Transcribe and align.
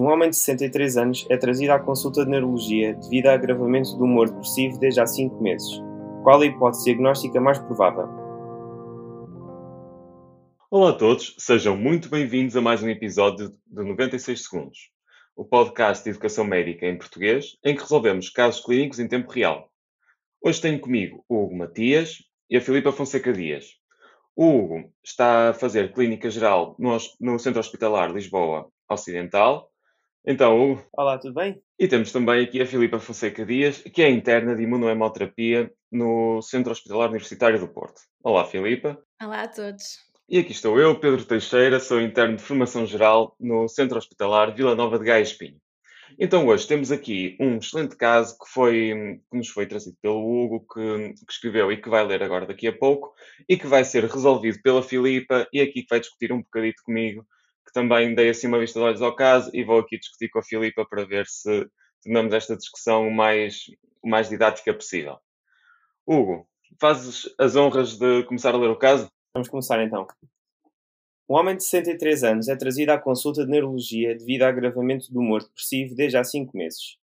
Um 0.00 0.06
homem 0.06 0.30
de 0.30 0.36
63 0.36 0.96
anos 0.96 1.26
é 1.28 1.36
trazido 1.36 1.72
à 1.72 1.80
consulta 1.80 2.24
de 2.24 2.30
neurologia 2.30 2.94
devido 2.94 3.26
a 3.26 3.32
agravamento 3.32 3.96
do 3.96 4.04
humor 4.04 4.30
depressivo 4.30 4.78
desde 4.78 5.00
há 5.00 5.06
5 5.08 5.42
meses. 5.42 5.68
Qual 6.22 6.40
a 6.40 6.46
hipótese 6.46 6.84
diagnóstica 6.84 7.40
mais 7.40 7.58
provável? 7.58 8.06
Olá 10.70 10.90
a 10.90 10.92
todos, 10.92 11.34
sejam 11.36 11.76
muito 11.76 12.08
bem-vindos 12.08 12.56
a 12.56 12.60
mais 12.60 12.80
um 12.80 12.88
episódio 12.88 13.48
de 13.48 13.82
96 13.82 14.44
Segundos, 14.44 14.78
o 15.34 15.44
podcast 15.44 16.04
de 16.04 16.10
educação 16.10 16.44
médica 16.44 16.86
em 16.86 16.96
português 16.96 17.56
em 17.64 17.74
que 17.74 17.82
resolvemos 17.82 18.30
casos 18.30 18.64
clínicos 18.64 19.00
em 19.00 19.08
tempo 19.08 19.32
real. 19.32 19.68
Hoje 20.40 20.60
tenho 20.60 20.78
comigo 20.78 21.24
o 21.28 21.42
Hugo 21.42 21.56
Matias 21.56 22.18
e 22.48 22.56
a 22.56 22.60
Filipa 22.60 22.92
Fonseca 22.92 23.32
Dias. 23.32 23.66
O 24.36 24.46
Hugo 24.46 24.92
está 25.04 25.48
a 25.48 25.54
fazer 25.54 25.92
clínica 25.92 26.30
geral 26.30 26.76
no, 26.78 27.36
Centro 27.40 27.58
Hospitalar 27.58 28.12
Lisboa 28.12 28.70
Ocidental 28.88 29.68
então, 30.26 30.58
Hugo. 30.58 30.84
Olá, 30.92 31.18
tudo 31.18 31.34
bem? 31.34 31.60
E 31.78 31.86
temos 31.88 32.12
também 32.12 32.44
aqui 32.44 32.60
a 32.60 32.66
Filipa 32.66 32.98
Fonseca 32.98 33.44
Dias, 33.44 33.78
que 33.78 34.02
é 34.02 34.10
interna 34.10 34.54
de 34.56 34.62
imunohemoterapia 34.62 35.72
no 35.90 36.42
Centro 36.42 36.72
Hospitalar 36.72 37.08
Universitário 37.08 37.58
do 37.58 37.68
Porto. 37.68 38.00
Olá, 38.22 38.44
Filipa. 38.44 38.98
Olá 39.22 39.42
a 39.42 39.48
todos. 39.48 40.08
E 40.28 40.38
aqui 40.38 40.52
estou 40.52 40.78
eu, 40.78 40.98
Pedro 41.00 41.24
Teixeira, 41.24 41.80
sou 41.80 42.00
interno 42.00 42.36
de 42.36 42.42
formação 42.42 42.84
geral 42.84 43.34
no 43.40 43.66
Centro 43.68 43.96
Hospitalar 43.96 44.54
Vila 44.54 44.74
Nova 44.74 44.98
de 44.98 45.04
Gaia 45.04 45.22
Espinho. 45.22 45.58
Então 46.18 46.46
hoje 46.46 46.66
temos 46.66 46.90
aqui 46.90 47.36
um 47.40 47.58
excelente 47.58 47.96
caso 47.96 48.36
que, 48.38 48.50
foi, 48.50 49.20
que 49.30 49.36
nos 49.36 49.48
foi 49.48 49.66
trazido 49.66 49.96
pelo 50.02 50.18
Hugo, 50.18 50.66
que, 50.72 51.14
que, 51.14 51.32
escreveu 51.32 51.70
e 51.72 51.80
que 51.80 51.88
vai 51.88 52.04
ler 52.04 52.22
agora 52.22 52.44
daqui 52.44 52.66
a 52.66 52.76
pouco, 52.76 53.14
e 53.48 53.56
que 53.56 53.66
vai 53.66 53.84
ser 53.84 54.04
resolvido 54.04 54.60
pela 54.62 54.82
Filipa, 54.82 55.46
e 55.52 55.60
aqui 55.60 55.82
que 55.82 55.88
vai 55.88 56.00
discutir 56.00 56.32
um 56.32 56.42
bocadito 56.42 56.82
comigo 56.82 57.24
que 57.68 57.72
também 57.74 58.14
dei 58.14 58.30
assim 58.30 58.46
uma 58.46 58.58
vista 58.58 58.80
de 58.80 58.86
olhos 58.86 59.02
ao 59.02 59.14
caso 59.14 59.50
e 59.52 59.62
vou 59.62 59.78
aqui 59.78 59.98
discutir 59.98 60.30
com 60.30 60.38
a 60.38 60.42
Filipa 60.42 60.86
para 60.88 61.04
ver 61.04 61.26
se 61.26 61.68
tornamos 62.02 62.32
esta 62.32 62.56
discussão 62.56 63.06
o 63.06 63.14
mais, 63.14 63.64
o 64.02 64.08
mais 64.08 64.30
didática 64.30 64.72
possível. 64.72 65.18
Hugo, 66.06 66.48
fazes 66.80 67.28
as 67.38 67.56
honras 67.56 67.98
de 67.98 68.24
começar 68.24 68.54
a 68.54 68.58
ler 68.58 68.70
o 68.70 68.76
caso? 68.76 69.10
Vamos 69.34 69.50
começar 69.50 69.82
então. 69.84 70.06
Um 71.28 71.34
homem 71.34 71.58
de 71.58 71.64
63 71.64 72.24
anos 72.24 72.48
é 72.48 72.56
trazido 72.56 72.90
à 72.90 72.98
consulta 72.98 73.44
de 73.44 73.50
neurologia 73.50 74.16
devido 74.16 74.44
a 74.44 74.48
agravamento 74.48 75.12
do 75.12 75.20
humor 75.20 75.42
depressivo 75.42 75.94
desde 75.94 76.16
há 76.16 76.24
5 76.24 76.56
meses. 76.56 76.96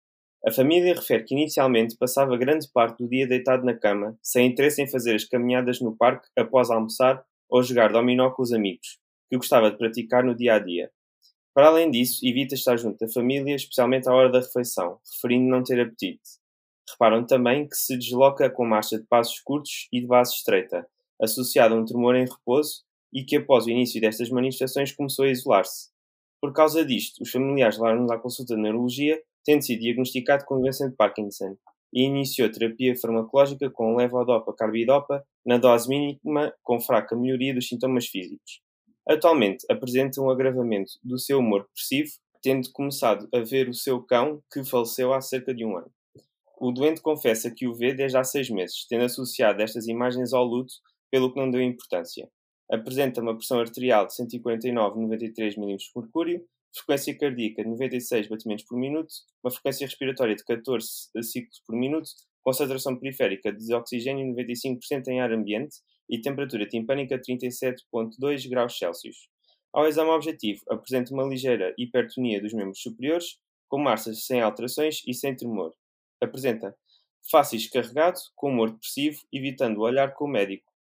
A 0.47 0.51
família 0.51 0.95
refere 0.95 1.23
que 1.23 1.35
inicialmente 1.35 1.95
passava 1.95 2.35
grande 2.35 2.67
parte 2.73 3.03
do 3.03 3.07
dia 3.07 3.27
deitado 3.27 3.63
na 3.63 3.75
cama, 3.75 4.17
sem 4.23 4.47
interesse 4.47 4.81
em 4.81 4.87
fazer 4.87 5.13
as 5.13 5.25
caminhadas 5.25 5.79
no 5.79 5.95
parque 5.95 6.27
após 6.35 6.71
almoçar 6.71 7.23
ou 7.47 7.61
jogar 7.61 7.91
dominó 7.91 8.31
com 8.31 8.41
os 8.41 8.51
amigos, 8.51 8.97
que 9.29 9.37
gostava 9.37 9.71
de 9.71 9.77
praticar 9.77 10.23
no 10.23 10.35
dia 10.35 10.55
a 10.55 10.59
dia. 10.59 10.91
Para 11.53 11.67
além 11.67 11.89
disso, 11.89 12.19
evita 12.25 12.53
estar 12.53 12.75
junto 12.77 12.97
da 12.97 13.11
família, 13.11 13.55
especialmente 13.55 14.09
à 14.09 14.13
hora 14.13 14.29
da 14.29 14.39
refeição, 14.39 14.99
referindo 15.13 15.49
não 15.49 15.63
ter 15.63 15.79
apetite. 15.79 16.21
Reparam 16.91 17.25
também 17.25 17.67
que 17.67 17.75
se 17.75 17.97
desloca 17.97 18.49
com 18.49 18.65
marcha 18.65 18.99
de 18.99 19.05
passos 19.07 19.39
curtos 19.39 19.87
e 19.91 20.01
de 20.01 20.05
base 20.05 20.33
estreita, 20.33 20.85
associada 21.21 21.73
a 21.73 21.77
um 21.77 21.85
tremor 21.85 22.15
em 22.15 22.25
repouso 22.25 22.83
e 23.13 23.23
que 23.23 23.37
após 23.37 23.65
o 23.65 23.69
início 23.69 24.01
destas 24.01 24.29
manifestações 24.29 24.91
começou 24.91 25.23
a 25.23 25.29
isolar-se. 25.29 25.89
Por 26.41 26.51
causa 26.53 26.85
disto, 26.85 27.23
os 27.23 27.31
familiares 27.31 27.77
levaram-nos 27.77 28.11
à 28.11 28.19
consulta 28.19 28.55
de 28.55 28.61
neurologia, 28.61 29.17
tendo 29.45 29.63
sido 29.63 29.79
diagnosticado 29.79 30.43
com 30.45 30.59
doença 30.59 30.89
de 30.89 30.95
Parkinson, 30.95 31.55
e 31.93 32.03
iniciou 32.03 32.51
terapia 32.51 32.95
farmacológica 32.97 33.69
com 33.69 33.95
levodopa-carbidopa 33.95 35.23
na 35.45 35.57
dose 35.57 35.87
mínima 35.87 36.53
com 36.61 36.81
fraca 36.81 37.15
melhoria 37.15 37.53
dos 37.53 37.69
sintomas 37.69 38.07
físicos. 38.07 38.64
Atualmente 39.07 39.65
apresenta 39.69 40.19
um 40.19 40.29
agravamento 40.29 40.93
do 41.03 41.19
seu 41.19 41.39
humor 41.39 41.63
depressivo, 41.63 42.11
tendo 42.41 42.71
começado 42.71 43.27
a 43.33 43.39
ver 43.39 43.69
o 43.69 43.73
seu 43.73 44.01
cão, 44.01 44.41
que 44.51 44.63
faleceu 44.63 45.13
há 45.13 45.21
cerca 45.21 45.53
de 45.53 45.63
um 45.63 45.77
ano. 45.77 45.91
O 46.59 46.71
doente 46.71 47.01
confessa 47.01 47.51
que 47.51 47.67
o 47.67 47.73
vê 47.73 47.93
desde 47.93 48.17
há 48.17 48.23
seis 48.23 48.49
meses, 48.49 48.85
tendo 48.87 49.03
associado 49.03 49.61
estas 49.61 49.87
imagens 49.87 50.33
ao 50.33 50.43
luto, 50.43 50.73
pelo 51.11 51.31
que 51.31 51.39
não 51.39 51.51
deu 51.51 51.61
importância. 51.61 52.29
Apresenta 52.69 53.21
uma 53.21 53.35
pressão 53.35 53.59
arterial 53.59 54.07
de 54.07 54.13
149,93 54.13 55.55
mm 55.55 55.77
mercúrio, 55.95 56.45
frequência 56.73 57.17
cardíaca 57.17 57.63
de 57.63 57.69
96 57.69 58.27
batimentos 58.27 58.65
por 58.65 58.77
minuto, 58.77 59.13
uma 59.43 59.51
frequência 59.51 59.85
respiratória 59.85 60.35
de 60.35 60.43
14 60.43 61.09
ciclos 61.21 61.61
por 61.65 61.75
minuto, 61.75 62.09
concentração 62.45 62.95
periférica 62.95 63.51
de 63.51 63.73
oxigênio 63.73 64.35
95% 64.35 65.07
em 65.07 65.19
ar 65.19 65.31
ambiente 65.31 65.77
e 66.07 66.21
temperatura 66.21 66.67
timpânica 66.67 67.19
37,2 67.19 68.47
graus 68.47 68.77
Celsius. 68.77 69.27
Ao 69.73 69.87
exame 69.87 70.11
objetivo, 70.11 70.61
apresenta 70.69 71.11
uma 71.11 71.23
ligeira 71.23 71.73
hipertonia 71.75 72.39
dos 72.39 72.53
membros 72.53 72.81
superiores, 72.81 73.39
com 73.67 73.79
massas 73.79 74.25
sem 74.27 74.41
alterações 74.41 75.01
e 75.07 75.13
sem 75.13 75.35
tremor. 75.35 75.73
Apresenta 76.21 76.77
fáceis 77.31 77.67
carregado, 77.67 78.19
com 78.35 78.51
humor 78.51 78.71
depressivo, 78.71 79.19
evitando 79.33 79.79
o 79.79 79.81
olhar 79.81 80.13
com 80.13 80.25
o 80.25 80.29
médico. 80.29 80.71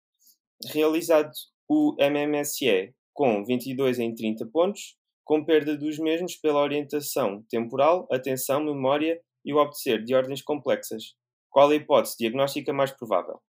Realizado 0.66 1.32
o 1.66 1.96
MMSE 1.98 2.94
com 3.14 3.42
22 3.42 3.98
em 4.00 4.14
30 4.14 4.46
pontos, 4.46 4.98
com 5.25 5.42
perda 5.42 5.78
dos 5.78 5.98
mesmos 5.98 6.36
pela 6.36 6.60
orientação 6.60 7.42
temporal, 7.48 8.06
atenção, 8.12 8.62
memória 8.62 9.19
e 9.42 9.54
o 9.54 9.56
obedecer 9.56 10.04
de 10.04 10.14
ordens 10.14 10.42
complexas. 10.42 11.14
Qual 11.54 11.70
a 11.70 11.75
hipótese 11.76 12.16
diagnóstica 12.19 12.72
mais 12.72 12.91
provável? 12.91 13.41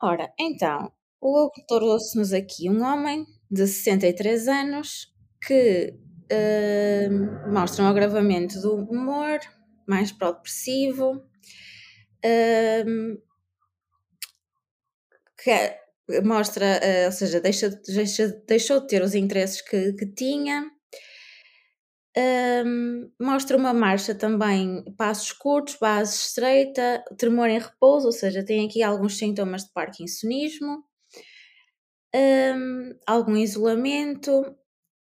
Ora, 0.00 0.32
então, 0.38 0.92
o 1.20 1.50
trouxe-nos 1.66 2.32
aqui 2.32 2.70
um 2.70 2.84
homem 2.84 3.26
de 3.50 3.66
63 3.66 4.46
anos 4.46 5.12
que 5.44 5.92
uh, 6.30 7.52
mostra 7.52 7.84
um 7.84 7.88
agravamento 7.88 8.60
do 8.60 8.76
humor, 8.76 9.40
mais 9.88 10.12
para 10.12 10.28
o 10.28 10.34
depressivo, 10.34 11.16
uh, 12.24 13.22
que 15.42 16.20
mostra, 16.22 16.78
uh, 16.78 17.06
ou 17.06 17.12
seja, 17.12 17.40
deixa, 17.40 17.70
deixa, 17.70 18.28
deixou 18.46 18.78
de 18.82 18.86
ter 18.86 19.02
os 19.02 19.16
interesses 19.16 19.60
que, 19.60 19.94
que 19.94 20.06
tinha, 20.14 20.70
um, 22.16 23.10
mostra 23.20 23.56
uma 23.56 23.74
marcha 23.74 24.14
também, 24.14 24.84
passos 24.96 25.32
curtos, 25.32 25.76
base 25.80 26.14
estreita, 26.14 27.04
tremor 27.18 27.48
em 27.48 27.58
repouso, 27.58 28.06
ou 28.06 28.12
seja, 28.12 28.44
tem 28.44 28.66
aqui 28.66 28.82
alguns 28.82 29.18
sintomas 29.18 29.64
de 29.64 29.72
parkinsonismo, 29.72 30.84
um, 32.14 32.96
algum 33.06 33.36
isolamento. 33.36 34.56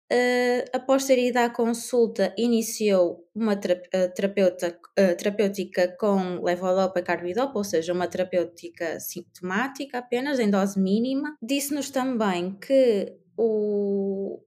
Uh, 0.10 0.64
após 0.72 1.04
ter 1.04 1.20
ido 1.20 1.36
à 1.38 1.50
consulta, 1.50 2.34
iniciou 2.38 3.28
uma 3.36 3.58
terapeuta, 3.58 4.80
uh, 4.98 5.18
terapêutica 5.18 5.98
com 6.00 6.42
levodopa 6.42 7.00
e 7.00 7.04
carbidopa, 7.04 7.58
ou 7.58 7.64
seja, 7.64 7.92
uma 7.92 8.08
terapêutica 8.08 9.02
sintomática 9.02 9.98
apenas, 9.98 10.40
em 10.40 10.50
dose 10.50 10.80
mínima. 10.80 11.36
Disse-nos 11.42 11.90
também 11.90 12.58
que 12.58 13.18
o, 13.38 14.42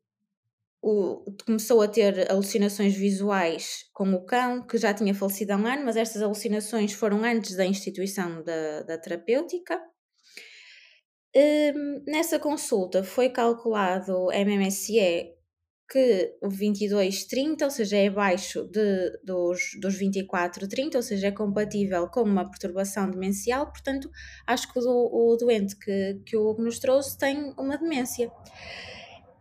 o, 0.82 1.24
começou 1.44 1.82
a 1.82 1.88
ter 1.88 2.30
alucinações 2.30 2.94
visuais 2.94 3.84
com 3.92 4.12
o 4.14 4.24
cão, 4.24 4.66
que 4.66 4.78
já 4.78 4.94
tinha 4.94 5.14
falecido 5.14 5.52
há 5.52 5.56
um 5.56 5.66
ano, 5.66 5.84
mas 5.84 5.96
estas 5.96 6.22
alucinações 6.22 6.92
foram 6.92 7.22
antes 7.24 7.56
da 7.56 7.66
instituição 7.66 8.42
da, 8.42 8.82
da 8.82 8.98
terapêutica. 8.98 9.80
Um, 11.36 12.02
nessa 12.06 12.38
consulta 12.38 13.04
foi 13.04 13.28
calculado 13.28 14.28
MMSE 14.32 15.38
que 15.90 16.36
o 16.40 16.48
22,30, 16.48 17.64
ou 17.64 17.70
seja, 17.70 17.96
é 17.96 18.06
abaixo 18.06 18.62
de, 18.68 19.10
dos, 19.24 19.72
dos 19.80 19.98
24,30, 19.98 20.94
ou 20.94 21.02
seja, 21.02 21.26
é 21.26 21.32
compatível 21.32 22.08
com 22.08 22.22
uma 22.22 22.48
perturbação 22.48 23.10
demencial, 23.10 23.66
portanto, 23.66 24.08
acho 24.46 24.72
que 24.72 24.78
o, 24.78 24.82
o 25.32 25.36
doente 25.36 25.76
que, 25.76 26.22
que 26.24 26.36
o 26.36 26.54
nos 26.54 26.78
trouxe 26.78 27.18
tem 27.18 27.52
uma 27.58 27.76
demência. 27.76 28.30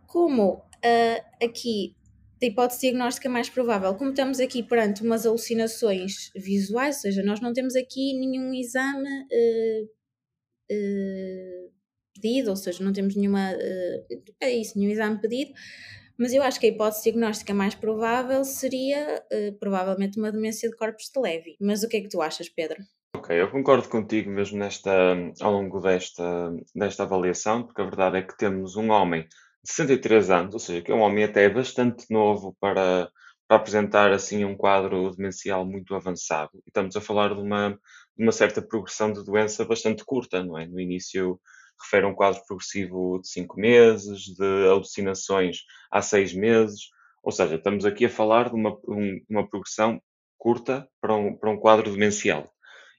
Como 0.08 0.64
uh, 0.84 1.44
aqui 1.44 1.94
da 2.40 2.46
hipótese 2.46 2.80
diagnóstica 2.80 3.28
mais 3.28 3.50
provável, 3.50 3.94
como 3.94 4.10
estamos 4.10 4.40
aqui 4.40 4.62
perante 4.62 5.02
umas 5.02 5.26
alucinações 5.26 6.30
visuais, 6.34 6.96
ou 6.96 7.02
seja, 7.02 7.22
nós 7.22 7.40
não 7.40 7.52
temos 7.52 7.76
aqui 7.76 8.18
nenhum 8.18 8.54
exame 8.54 9.08
uh, 9.08 9.84
uh, 10.72 11.72
pedido, 12.14 12.48
ou 12.48 12.56
seja, 12.56 12.82
não 12.82 12.94
temos 12.94 13.14
nenhuma, 13.14 13.52
uh, 13.52 14.22
é 14.40 14.50
isso, 14.50 14.78
nenhum 14.78 14.90
exame 14.90 15.20
pedido, 15.20 15.52
mas 16.18 16.32
eu 16.32 16.42
acho 16.42 16.58
que 16.58 16.66
a 16.66 16.70
hipótese 16.70 17.04
diagnóstica 17.04 17.52
mais 17.52 17.74
provável 17.74 18.42
seria 18.44 19.24
provavelmente 19.58 20.18
uma 20.18 20.30
demência 20.30 20.68
de 20.68 20.76
corpos 20.76 21.10
de 21.14 21.18
leve. 21.18 21.56
Mas 21.58 21.82
o 21.82 21.88
que 21.88 21.96
é 21.96 22.00
que 22.02 22.10
tu 22.10 22.20
achas, 22.20 22.46
Pedro? 22.46 22.76
Ok, 23.16 23.40
eu 23.40 23.50
concordo 23.50 23.88
contigo 23.88 24.28
mesmo 24.28 24.58
nesta, 24.58 24.92
ao 25.40 25.50
longo 25.50 25.80
desta, 25.80 26.54
desta 26.74 27.04
avaliação, 27.04 27.62
porque 27.62 27.80
a 27.80 27.86
verdade 27.86 28.18
é 28.18 28.22
que 28.22 28.36
temos 28.36 28.76
um 28.76 28.90
homem 28.90 29.26
63 29.64 30.30
anos, 30.30 30.54
ou 30.54 30.60
seja, 30.60 30.82
que 30.82 30.90
é 30.90 30.94
um 30.94 31.00
homem 31.00 31.24
até 31.24 31.48
bastante 31.48 32.06
novo 32.10 32.56
para, 32.60 33.10
para 33.46 33.56
apresentar 33.56 34.12
assim 34.12 34.44
um 34.44 34.56
quadro 34.56 35.10
demencial 35.14 35.64
muito 35.64 35.94
avançado. 35.94 36.50
E 36.66 36.68
estamos 36.68 36.96
a 36.96 37.00
falar 37.00 37.34
de 37.34 37.40
uma, 37.40 37.70
de 38.16 38.22
uma 38.22 38.32
certa 38.32 38.62
progressão 38.62 39.12
de 39.12 39.24
doença 39.24 39.64
bastante 39.64 40.04
curta, 40.04 40.42
não 40.42 40.58
é? 40.58 40.66
No 40.66 40.80
início 40.80 41.40
refere 41.82 42.06
um 42.06 42.14
quadro 42.14 42.42
progressivo 42.46 43.20
de 43.20 43.28
5 43.28 43.58
meses, 43.58 44.22
de 44.34 44.68
alucinações 44.68 45.58
há 45.90 46.02
6 46.02 46.34
meses. 46.34 46.90
Ou 47.22 47.32
seja, 47.32 47.56
estamos 47.56 47.84
aqui 47.84 48.06
a 48.06 48.10
falar 48.10 48.48
de 48.48 48.54
uma, 48.54 48.70
um, 48.88 49.20
uma 49.28 49.48
progressão 49.48 50.00
curta 50.38 50.88
para 51.00 51.14
um, 51.14 51.36
para 51.36 51.50
um 51.50 51.58
quadro 51.58 51.90
demencial. 51.90 52.50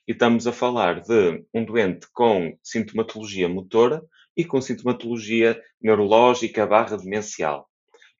E 0.07 0.13
estamos 0.13 0.45
a 0.47 0.51
falar 0.51 1.01
de 1.01 1.43
um 1.53 1.63
doente 1.63 2.07
com 2.11 2.57
sintomatologia 2.63 3.47
motora 3.47 4.03
e 4.35 4.45
com 4.45 4.61
sintomatologia 4.61 5.61
neurológica 5.81 6.65
barra 6.65 6.97
demencial. 6.97 7.67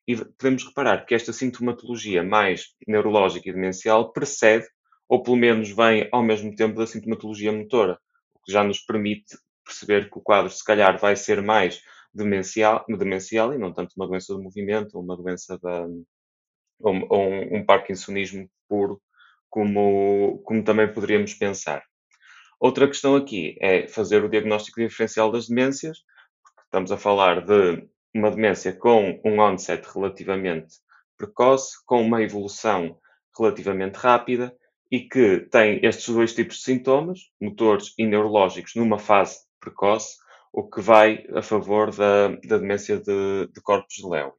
E 0.07 0.15
podemos 0.15 0.65
reparar 0.65 1.05
que 1.05 1.15
esta 1.15 1.31
sintomatologia 1.31 2.23
mais 2.23 2.73
neurológica 2.87 3.49
e 3.49 3.53
demencial 3.53 4.11
precede, 4.11 4.67
ou 5.07 5.21
pelo 5.21 5.37
menos 5.37 5.69
vem 5.69 6.09
ao 6.11 6.23
mesmo 6.23 6.55
tempo 6.55 6.79
da 6.79 6.87
sintomatologia 6.87 7.51
motora, 7.51 7.99
o 8.33 8.39
que 8.43 8.51
já 8.51 8.63
nos 8.63 8.79
permite 8.79 9.37
perceber 9.63 10.09
que 10.09 10.17
o 10.17 10.21
quadro, 10.21 10.51
se 10.51 10.63
calhar, 10.63 10.99
vai 10.99 11.15
ser 11.15 11.41
mais 11.41 11.81
demencial, 12.13 12.83
demencial 12.87 13.53
e 13.53 13.57
não 13.57 13.73
tanto 13.73 13.93
uma 13.95 14.07
doença 14.07 14.33
do 14.33 14.41
movimento 14.41 14.95
ou 14.95 15.03
uma 15.03 15.15
doença 15.15 15.57
da. 15.59 15.87
ou, 16.79 16.93
um, 16.93 17.57
um 17.57 17.65
parkinsonismo 17.65 18.49
puro, 18.67 19.01
como, 19.49 20.41
como 20.45 20.63
também 20.63 20.91
poderíamos 20.91 21.33
pensar. 21.33 21.83
Outra 22.61 22.87
questão 22.87 23.15
aqui 23.15 23.57
é 23.59 23.87
fazer 23.87 24.23
o 24.23 24.29
diagnóstico 24.29 24.79
diferencial 24.79 25.31
das 25.31 25.47
demências, 25.47 25.97
porque 26.43 26.61
estamos 26.61 26.91
a 26.91 26.97
falar 26.97 27.43
de 27.43 27.87
uma 28.13 28.29
demência 28.29 28.71
com 28.71 29.19
um 29.25 29.39
onset 29.39 29.83
relativamente 29.91 30.75
precoce, 31.17 31.71
com 31.87 32.03
uma 32.03 32.21
evolução 32.21 32.99
relativamente 33.35 33.95
rápida 33.95 34.55
e 34.91 34.99
que 34.99 35.39
tem 35.49 35.83
estes 35.83 36.13
dois 36.13 36.35
tipos 36.35 36.57
de 36.57 36.61
sintomas, 36.61 37.31
motores 37.41 37.95
e 37.97 38.05
neurológicos, 38.05 38.75
numa 38.75 38.99
fase 38.99 39.39
precoce, 39.59 40.17
o 40.53 40.69
que 40.69 40.81
vai 40.81 41.25
a 41.33 41.41
favor 41.41 41.89
da, 41.89 42.27
da 42.27 42.59
demência 42.59 42.99
de, 42.99 43.47
de 43.51 43.61
corpos 43.63 43.95
de 43.95 44.07
Léo, 44.07 44.33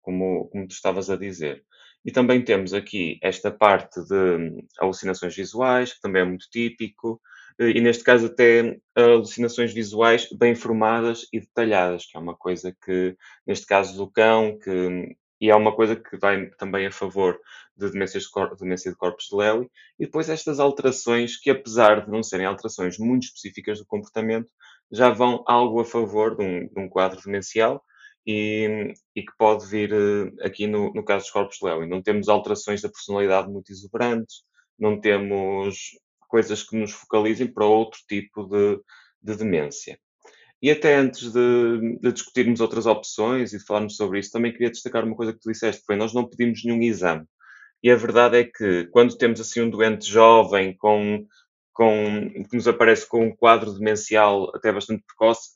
como, 0.00 0.48
como 0.50 0.68
tu 0.68 0.74
estavas 0.74 1.10
a 1.10 1.16
dizer. 1.16 1.64
E 2.04 2.12
também 2.12 2.44
temos 2.44 2.72
aqui 2.72 3.18
esta 3.20 3.50
parte 3.50 4.00
de 4.04 4.64
alucinações 4.78 5.34
visuais, 5.34 5.92
que 5.92 6.00
também 6.00 6.22
é 6.22 6.24
muito 6.24 6.48
típico, 6.48 7.20
e 7.58 7.80
neste 7.80 8.04
caso 8.04 8.26
até 8.26 8.78
alucinações 8.94 9.72
visuais 9.72 10.28
bem 10.32 10.54
formadas 10.54 11.26
e 11.32 11.40
detalhadas, 11.40 12.06
que 12.06 12.16
é 12.16 12.20
uma 12.20 12.36
coisa 12.36 12.74
que, 12.84 13.16
neste 13.46 13.66
caso 13.66 13.96
do 13.96 14.10
cão, 14.10 14.58
que, 14.58 15.16
e 15.40 15.50
é 15.50 15.54
uma 15.54 15.74
coisa 15.74 15.96
que 15.96 16.16
vai 16.16 16.50
também 16.58 16.86
a 16.86 16.92
favor 16.92 17.38
de 17.76 17.90
de, 17.90 18.30
cor, 18.30 18.56
demência 18.56 18.90
de 18.90 18.96
corpos 18.96 19.26
de 19.30 19.36
Lely, 19.36 19.70
e 19.98 20.04
depois 20.06 20.28
estas 20.28 20.58
alterações 20.58 21.36
que, 21.36 21.50
apesar 21.50 22.04
de 22.04 22.10
não 22.10 22.22
serem 22.22 22.46
alterações 22.46 22.98
muito 22.98 23.24
específicas 23.24 23.78
do 23.78 23.86
comportamento, 23.86 24.50
já 24.90 25.10
vão 25.10 25.44
algo 25.46 25.80
a 25.80 25.84
favor 25.84 26.36
de 26.36 26.44
um, 26.44 26.66
de 26.66 26.80
um 26.80 26.88
quadro 26.88 27.20
demencial 27.22 27.82
e, 28.26 28.92
e, 29.14 29.22
que 29.22 29.32
pode 29.38 29.66
vir 29.66 29.92
eh, 29.92 30.46
aqui 30.46 30.66
no, 30.66 30.92
no 30.92 31.04
caso 31.04 31.24
dos 31.24 31.32
corpos 31.32 31.58
de 31.58 31.66
Lely. 31.66 31.88
Não 31.88 32.02
temos 32.02 32.28
alterações 32.28 32.82
da 32.82 32.88
personalidade 32.88 33.48
muito 33.48 33.70
exuberantes, 33.70 34.42
não 34.78 35.00
temos 35.00 35.92
coisas 36.28 36.62
que 36.62 36.76
nos 36.76 36.92
focalizem 36.92 37.46
para 37.46 37.64
outro 37.64 37.98
tipo 38.08 38.44
de, 38.44 38.80
de 39.22 39.36
demência. 39.36 39.98
E 40.60 40.70
até 40.70 40.96
antes 40.96 41.32
de, 41.32 41.98
de, 42.00 42.12
discutirmos 42.12 42.60
outras 42.60 42.86
opções 42.86 43.52
e 43.52 43.58
de 43.58 43.64
falarmos 43.64 43.96
sobre 43.96 44.18
isso, 44.18 44.32
também 44.32 44.52
queria 44.52 44.70
destacar 44.70 45.04
uma 45.04 45.14
coisa 45.16 45.32
que 45.32 45.38
tu 45.40 45.50
disseste, 45.50 45.82
foi 45.86 45.96
nós 45.96 46.12
não 46.12 46.28
pedimos 46.28 46.64
nenhum 46.64 46.82
exame. 46.82 47.24
E 47.82 47.90
a 47.90 47.96
verdade 47.96 48.38
é 48.38 48.44
que 48.44 48.88
quando 48.90 49.16
temos 49.16 49.40
assim 49.40 49.60
um 49.60 49.70
doente 49.70 50.10
jovem 50.10 50.76
com, 50.76 51.24
com 51.72 52.44
que 52.50 52.56
nos 52.56 52.66
aparece 52.66 53.08
com 53.08 53.26
um 53.26 53.36
quadro 53.36 53.72
demencial 53.72 54.50
até 54.54 54.72
bastante 54.72 55.04
precoce, 55.06 55.50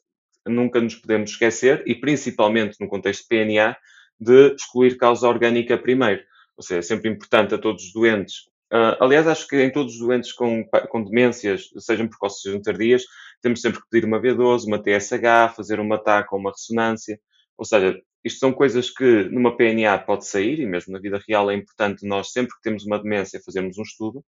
nunca 0.46 0.80
nos 0.80 0.94
podemos 0.94 1.30
esquecer, 1.30 1.82
e 1.84 1.96
principalmente 1.96 2.76
no 2.80 2.88
contexto 2.88 3.22
de 3.22 3.28
PNA, 3.28 3.76
de 4.20 4.54
excluir 4.54 4.96
causa 4.96 5.28
orgânica 5.28 5.76
primeiro. 5.76 6.22
Ou 6.56 6.62
seja, 6.62 6.78
é 6.78 6.82
sempre 6.82 7.10
importante 7.10 7.54
a 7.54 7.58
todos 7.58 7.84
os 7.84 7.92
doentes 7.92 8.51
Uh, 8.72 8.96
aliás, 9.00 9.26
acho 9.28 9.46
que 9.46 9.62
em 9.62 9.70
todos 9.70 9.94
os 9.94 10.00
doentes 10.00 10.32
com, 10.32 10.64
com 10.88 11.04
demências, 11.04 11.68
sejam 11.78 12.08
precoces, 12.08 12.40
sejam 12.40 12.62
tardias, 12.62 13.04
temos 13.42 13.60
sempre 13.60 13.82
que 13.82 13.88
pedir 13.90 14.06
uma 14.06 14.18
V12, 14.18 14.66
uma 14.66 14.82
TSH, 14.82 15.54
fazer 15.54 15.78
uma 15.78 16.02
TAC 16.02 16.32
ou 16.32 16.38
uma 16.40 16.50
ressonância. 16.50 17.20
Ou 17.58 17.66
seja, 17.66 18.00
isto 18.24 18.38
são 18.38 18.52
coisas 18.52 18.88
que 18.88 19.24
numa 19.24 19.56
PNA 19.56 19.98
pode 19.98 20.26
sair, 20.26 20.58
e 20.60 20.66
mesmo 20.66 20.92
na 20.92 21.00
vida 21.00 21.20
real 21.28 21.50
é 21.50 21.54
importante 21.54 22.06
nós, 22.06 22.32
sempre 22.32 22.54
que 22.54 22.62
temos 22.62 22.86
uma 22.86 22.98
demência, 22.98 23.42
fazermos 23.44 23.76
um 23.76 23.82
estudo. 23.82 24.24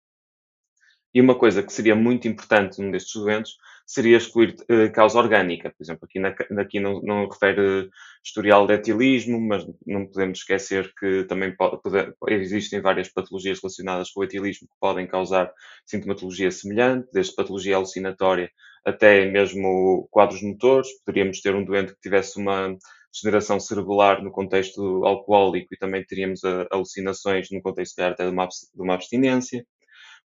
E 1.14 1.20
uma 1.20 1.36
coisa 1.36 1.62
que 1.62 1.74
seria 1.74 1.96
muito 1.96 2.28
importante 2.28 2.82
num 2.82 2.92
destes 2.92 3.22
doentes 3.22 3.54
seria 3.86 4.18
excluir 4.18 4.56
uh, 4.70 4.92
causa 4.94 5.20
orgânica. 5.20 5.70
Por 5.70 5.84
exemplo, 5.84 6.06
aqui, 6.06 6.20
na, 6.20 6.34
aqui 6.62 6.80
não, 6.80 7.02
não, 7.02 7.28
refere 7.28 7.90
historial 8.24 8.66
de 8.66 8.74
etilismo, 8.74 9.40
mas 9.40 9.66
não 9.86 10.06
podemos 10.06 10.40
esquecer 10.40 10.94
que 10.98 11.26
também 11.26 11.54
pode, 11.56 11.82
pode, 11.82 12.14
existem 12.30 12.80
várias 12.80 13.10
patologias 13.10 13.60
relacionadas 13.60 14.10
com 14.12 14.22
o 14.22 14.24
etilismo 14.24 14.68
que 14.68 14.76
podem 14.80 15.06
causar 15.06 15.52
sintomatologia 15.86 16.50
semelhante, 16.52 17.10
desde 17.12 17.36
patologia 17.36 17.76
alucinatória 17.76 18.50
até 18.86 19.26
mesmo 19.26 20.08
quadros 20.10 20.42
motores. 20.42 20.88
Poderíamos 21.06 21.42
ter 21.42 21.54
um 21.54 21.66
doente 21.66 21.94
que 21.94 22.02
tivesse 22.02 22.40
uma 22.40 22.78
degeneração 23.14 23.60
cerebral 23.60 24.24
no 24.24 24.32
contexto 24.32 25.06
alcoólico 25.06 25.74
e 25.74 25.78
também 25.78 26.04
teríamos 26.06 26.44
uh, 26.44 26.66
alucinações 26.72 27.50
no 27.52 27.62
contexto, 27.62 28.00
até 28.00 28.24
de 28.24 28.32
uma, 28.32 28.48
de 28.48 28.82
uma 28.82 28.94
abstinência. 28.94 29.66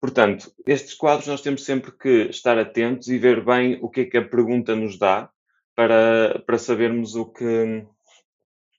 Portanto, 0.01 0.51
estes 0.67 0.95
quadros 0.95 1.27
nós 1.27 1.43
temos 1.43 1.65
sempre 1.65 1.93
que 1.93 2.31
estar 2.31 2.59
atentos 2.59 3.09
e 3.09 3.19
ver 3.19 3.45
bem 3.45 3.79
o 3.83 3.91
que 3.91 4.01
é 4.01 4.05
que 4.07 4.17
a 4.17 4.27
pergunta 4.27 4.75
nos 4.75 4.99
dá 4.99 5.31
para, 5.75 6.43
para 6.47 6.59
sabermos 6.59 7.15
o 7.15 7.27
que 7.27 7.87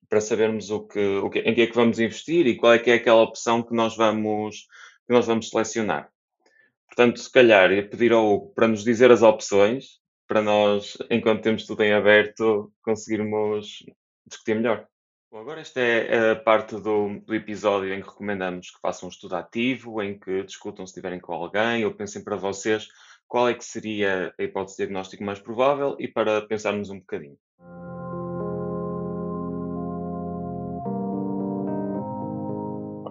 para 0.10 0.20
sabermos 0.20 0.70
o 0.70 0.82
que, 0.86 1.00
o 1.00 1.30
que, 1.30 1.40
em 1.40 1.54
que 1.54 1.62
é 1.62 1.68
que 1.68 1.76
vamos 1.76 2.00
investir 2.00 2.46
e 2.46 2.58
qual 2.58 2.74
é 2.74 2.80
que 2.80 2.92
é 2.92 2.96
aquela 2.96 3.22
opção 3.22 3.64
que 3.64 3.74
nós 3.74 3.96
vamos 3.96 4.68
que 5.08 5.14
nós 5.14 5.26
vamos 5.26 5.50
selecionar. 5.50 6.10
Portanto, 6.88 7.20
se 7.20 7.32
calhar 7.32 7.72
ia 7.72 7.88
pedir 7.88 8.12
ao 8.12 8.28
Hugo 8.30 8.54
para 8.54 8.68
nos 8.68 8.84
dizer 8.84 9.12
as 9.12 9.22
opções 9.22 10.02
para 10.28 10.42
nós, 10.42 10.98
enquanto 11.10 11.44
temos 11.44 11.66
tudo 11.66 11.84
em 11.84 11.94
aberto, 11.94 12.74
conseguirmos 12.84 13.86
discutir 14.26 14.56
melhor. 14.56 14.88
Bom, 15.32 15.40
agora 15.40 15.62
esta 15.62 15.80
é 15.80 16.32
a 16.32 16.36
parte 16.36 16.76
do, 16.76 17.22
do 17.22 17.34
episódio 17.34 17.94
em 17.94 18.02
que 18.02 18.10
recomendamos 18.10 18.70
que 18.70 18.82
façam 18.82 19.08
um 19.08 19.10
estudo 19.10 19.38
ativo, 19.38 20.02
em 20.02 20.20
que 20.20 20.44
discutam 20.44 20.86
se 20.86 20.92
estiverem 20.92 21.22
com 21.22 21.32
alguém, 21.32 21.86
ou 21.86 21.94
pensem 21.94 22.22
para 22.22 22.36
vocês 22.36 22.86
qual 23.30 23.48
é 23.48 23.54
que 23.54 23.64
seria 23.64 24.36
a 24.38 24.44
hipótese 24.44 24.76
de 24.76 24.84
diagnóstico 24.84 25.24
mais 25.24 25.40
provável 25.40 25.96
e 25.98 26.10
para 26.10 26.46
pensarmos 26.46 26.90
um 26.90 27.00
bocadinho. 27.00 27.38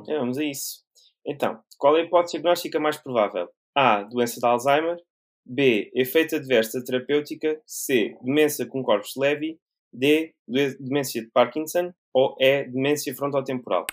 Vamos 0.07 0.37
a 0.37 0.45
isso. 0.45 0.85
Então, 1.27 1.59
qual 1.79 1.97
é 1.97 2.03
a 2.03 2.05
hipótese 2.05 2.33
diagnóstica 2.33 2.79
mais 2.79 2.99
provável? 2.99 3.49
A. 3.75 4.03
Doença 4.03 4.39
de 4.39 4.47
Alzheimer. 4.47 4.99
B. 5.47 5.91
Efeito 5.95 6.37
adverso 6.37 6.79
da 6.79 6.85
terapêutica. 6.85 7.59
C. 7.65 8.15
Demência 8.21 8.67
com 8.67 8.83
corpos 8.83 9.12
de 9.15 9.21
Levy. 9.21 9.59
D. 9.91 10.35
Demência 10.79 11.23
de 11.23 11.31
Parkinson 11.31 11.95
ou 12.12 12.37
é 12.40 12.64
demência 12.64 13.14
frontotemporal? 13.14 13.87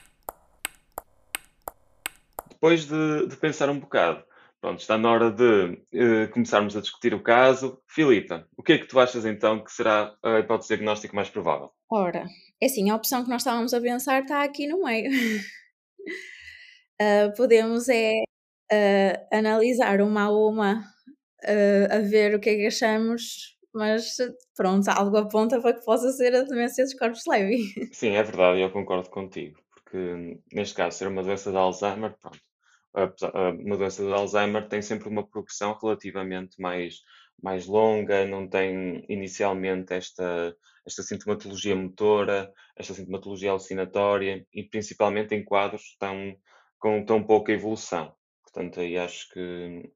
Depois 2.49 2.87
de, 2.87 3.27
de 3.27 3.37
pensar 3.37 3.69
um 3.69 3.79
bocado, 3.79 4.23
pronto, 4.59 4.79
está 4.79 4.97
na 4.97 5.11
hora 5.11 5.31
de 5.31 5.79
uh, 5.93 6.31
começarmos 6.31 6.75
a 6.75 6.81
discutir 6.81 7.13
o 7.13 7.21
caso. 7.21 7.79
Filipa, 7.87 8.47
o 8.57 8.63
que 8.63 8.73
é 8.73 8.77
que 8.77 8.87
tu 8.87 8.99
achas 8.99 9.25
então 9.25 9.63
que 9.63 9.71
será 9.71 10.15
a 10.23 10.39
hipótese 10.39 10.69
diagnóstica 10.69 11.15
mais 11.15 11.29
provável? 11.29 11.71
Ora, 11.91 12.25
é 12.61 12.65
assim, 12.65 12.89
a 12.89 12.95
opção 12.95 13.23
que 13.23 13.29
nós 13.29 13.41
estávamos 13.41 13.73
a 13.73 13.81
pensar 13.81 14.21
está 14.21 14.43
aqui 14.43 14.67
no 14.67 14.83
meio. 14.83 15.11
uh, 17.01 17.33
podemos 17.37 17.87
é 17.89 18.13
uh, 18.71 19.27
analisar 19.31 20.01
uma 20.01 20.23
a 20.23 20.31
uma 20.31 20.97
a 21.93 21.99
ver 21.99 22.33
o 22.33 22.39
que 22.39 22.49
é 22.49 22.55
que 22.55 22.65
achamos 22.65 23.56
mas 23.77 24.17
pronto, 24.55 24.87
algo 24.89 25.17
aponta 25.17 25.61
para 25.61 25.73
que 25.73 25.85
possa 25.85 26.11
ser 26.11 26.35
a 26.35 26.43
demência 26.43 26.83
dos 26.83 26.93
corpos 26.95 27.23
leve. 27.27 27.57
Sim, 27.93 28.09
é 28.09 28.23
verdade, 28.23 28.59
eu 28.59 28.71
concordo 28.71 29.09
contigo, 29.09 29.57
porque 29.71 30.41
neste 30.51 30.75
caso, 30.75 30.97
ser 30.97 31.07
uma 31.07 31.23
doença 31.23 31.51
de 31.51 31.57
Alzheimer, 31.57 32.15
pronto, 32.19 32.39
uma 33.63 33.77
doença 33.77 34.03
de 34.03 34.11
Alzheimer 34.11 34.67
tem 34.67 34.81
sempre 34.81 35.07
uma 35.07 35.27
progressão 35.27 35.77
relativamente 35.79 36.59
mais, 36.59 36.95
mais 37.41 37.67
longa, 37.67 38.25
não 38.25 38.49
tem 38.49 39.05
inicialmente 39.07 39.93
esta, 39.93 40.55
esta 40.85 41.03
sintomatologia 41.03 41.75
motora, 41.75 42.51
esta 42.75 42.95
sintomatologia 42.95 43.51
alucinatória 43.51 44.45
e 44.51 44.63
principalmente 44.63 45.35
em 45.35 45.45
quadros 45.45 45.95
tão, 45.99 46.35
com 46.79 47.05
tão 47.05 47.23
pouca 47.23 47.51
evolução. 47.51 48.15
Portanto, 48.41 48.79
aí 48.79 48.97
acho 48.97 49.29
que, 49.29 49.91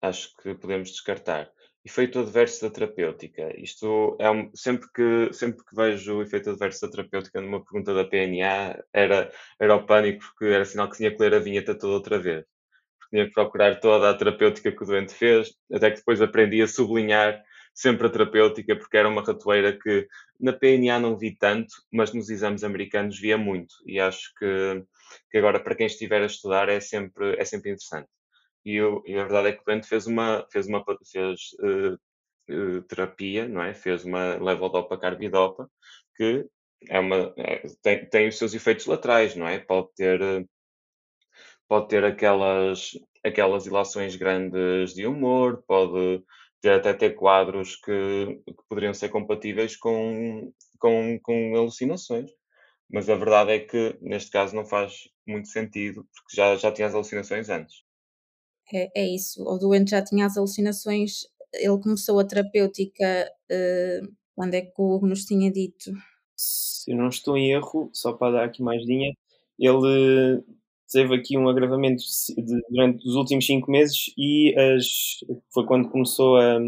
acho 0.00 0.34
que 0.36 0.54
podemos 0.54 0.90
descartar. 0.90 1.50
Efeito 1.84 2.18
adverso 2.20 2.62
da 2.62 2.70
terapêutica. 2.70 3.54
Isto 3.60 4.16
é 4.18 4.30
um, 4.30 4.50
sempre 4.54 4.88
que 4.94 5.32
sempre 5.34 5.62
que 5.64 5.76
vejo 5.76 6.16
o 6.16 6.22
efeito 6.22 6.50
adverso 6.50 6.80
da 6.80 6.90
terapêutica 6.90 7.40
numa 7.42 7.62
pergunta 7.62 7.92
da 7.92 8.04
PNA, 8.04 8.82
era, 8.92 9.30
era 9.60 9.76
o 9.76 9.84
pânico, 9.86 10.24
porque 10.24 10.46
era 10.46 10.64
sinal 10.64 10.88
que 10.90 10.96
tinha 10.96 11.14
que 11.14 11.20
ler 11.22 11.34
a 11.34 11.38
vinheta 11.40 11.78
toda 11.78 11.92
outra 11.94 12.18
vez. 12.18 12.44
Porque 12.98 13.16
tinha 13.16 13.26
que 13.26 13.34
procurar 13.34 13.80
toda 13.80 14.10
a 14.10 14.14
terapêutica 14.16 14.72
que 14.72 14.82
o 14.82 14.86
doente 14.86 15.14
fez, 15.14 15.54
até 15.72 15.90
que 15.90 15.98
depois 15.98 16.22
aprendi 16.22 16.62
a 16.62 16.68
sublinhar 16.68 17.42
sempre 17.74 18.06
a 18.06 18.10
terapêutica, 18.10 18.76
porque 18.76 18.96
era 18.96 19.08
uma 19.08 19.22
ratoeira 19.22 19.78
que 19.78 20.08
na 20.40 20.52
PNA 20.52 20.98
não 21.00 21.18
vi 21.18 21.36
tanto, 21.36 21.74
mas 21.92 22.12
nos 22.14 22.30
exames 22.30 22.64
americanos 22.64 23.18
via 23.20 23.36
muito. 23.36 23.74
E 23.86 24.00
acho 24.00 24.32
que, 24.38 24.84
que 25.30 25.38
agora, 25.38 25.60
para 25.60 25.74
quem 25.74 25.86
estiver 25.86 26.22
a 26.22 26.26
estudar, 26.26 26.68
é 26.68 26.80
sempre, 26.80 27.36
é 27.38 27.44
sempre 27.44 27.70
interessante. 27.72 28.08
E, 28.64 28.76
eu, 28.76 29.02
e 29.06 29.14
a 29.16 29.24
verdade 29.24 29.48
é 29.48 29.52
que 29.52 29.60
o 29.62 29.64
doente 29.64 29.86
fez 29.86 30.06
uma, 30.06 30.46
fez 30.50 30.66
uma 30.66 30.84
fez, 30.84 31.40
uh, 31.60 32.82
terapia, 32.88 33.48
não 33.48 33.62
é? 33.62 33.74
Fez 33.74 34.04
uma 34.04 34.36
levodopa 34.36 34.98
carbidopa, 34.98 35.70
que 36.16 36.46
é 36.88 36.98
uma, 37.00 37.32
é, 37.36 37.62
tem, 37.82 38.06
tem 38.08 38.28
os 38.28 38.38
seus 38.38 38.54
efeitos 38.54 38.86
laterais, 38.86 39.34
não 39.36 39.48
é? 39.48 39.58
Pode 39.58 39.88
ter, 39.96 40.46
pode 41.68 41.88
ter 41.88 42.04
aquelas, 42.04 42.92
aquelas 43.24 43.66
ilações 43.66 44.16
grandes 44.16 44.94
de 44.94 45.06
humor, 45.06 45.62
pode 45.66 46.22
ter, 46.60 46.72
até 46.72 46.92
ter 46.94 47.14
quadros 47.14 47.76
que, 47.76 48.40
que 48.46 48.62
poderiam 48.68 48.94
ser 48.94 49.08
compatíveis 49.10 49.76
com, 49.76 50.52
com, 50.78 51.18
com 51.22 51.56
alucinações. 51.56 52.30
Mas 52.90 53.08
a 53.08 53.16
verdade 53.16 53.52
é 53.52 53.58
que, 53.60 53.98
neste 54.00 54.30
caso, 54.30 54.54
não 54.54 54.64
faz 54.66 55.08
muito 55.26 55.48
sentido, 55.48 56.06
porque 56.14 56.36
já, 56.36 56.56
já 56.56 56.70
tinha 56.72 56.86
as 56.86 56.94
alucinações 56.94 57.48
antes. 57.48 57.82
É, 58.72 58.90
é 58.94 59.06
isso. 59.08 59.42
O 59.44 59.58
doente 59.58 59.90
já 59.90 60.02
tinha 60.02 60.26
as 60.26 60.36
alucinações, 60.36 61.26
ele 61.52 61.78
começou 61.78 62.18
a 62.18 62.24
terapêutica 62.24 63.30
uh, 63.50 64.14
quando 64.34 64.54
é 64.54 64.62
que 64.62 64.72
o 64.78 64.94
Hugo 64.94 65.06
nos 65.06 65.24
tinha 65.24 65.50
dito? 65.50 65.92
Se 66.36 66.90
eu 66.90 66.96
não 66.96 67.08
estou 67.08 67.36
em 67.36 67.52
erro, 67.52 67.90
só 67.92 68.12
para 68.12 68.32
dar 68.32 68.44
aqui 68.44 68.62
mais 68.62 68.84
linha, 68.84 69.14
ele 69.58 70.42
teve 70.90 71.14
aqui 71.14 71.38
um 71.38 71.48
agravamento 71.48 72.02
de, 72.36 72.60
durante 72.70 73.06
os 73.06 73.14
últimos 73.14 73.46
cinco 73.46 73.70
meses 73.70 74.12
e 74.18 74.54
as, 74.58 74.86
foi 75.52 75.66
quando 75.66 75.88
começou 75.90 76.36
a, 76.36 76.58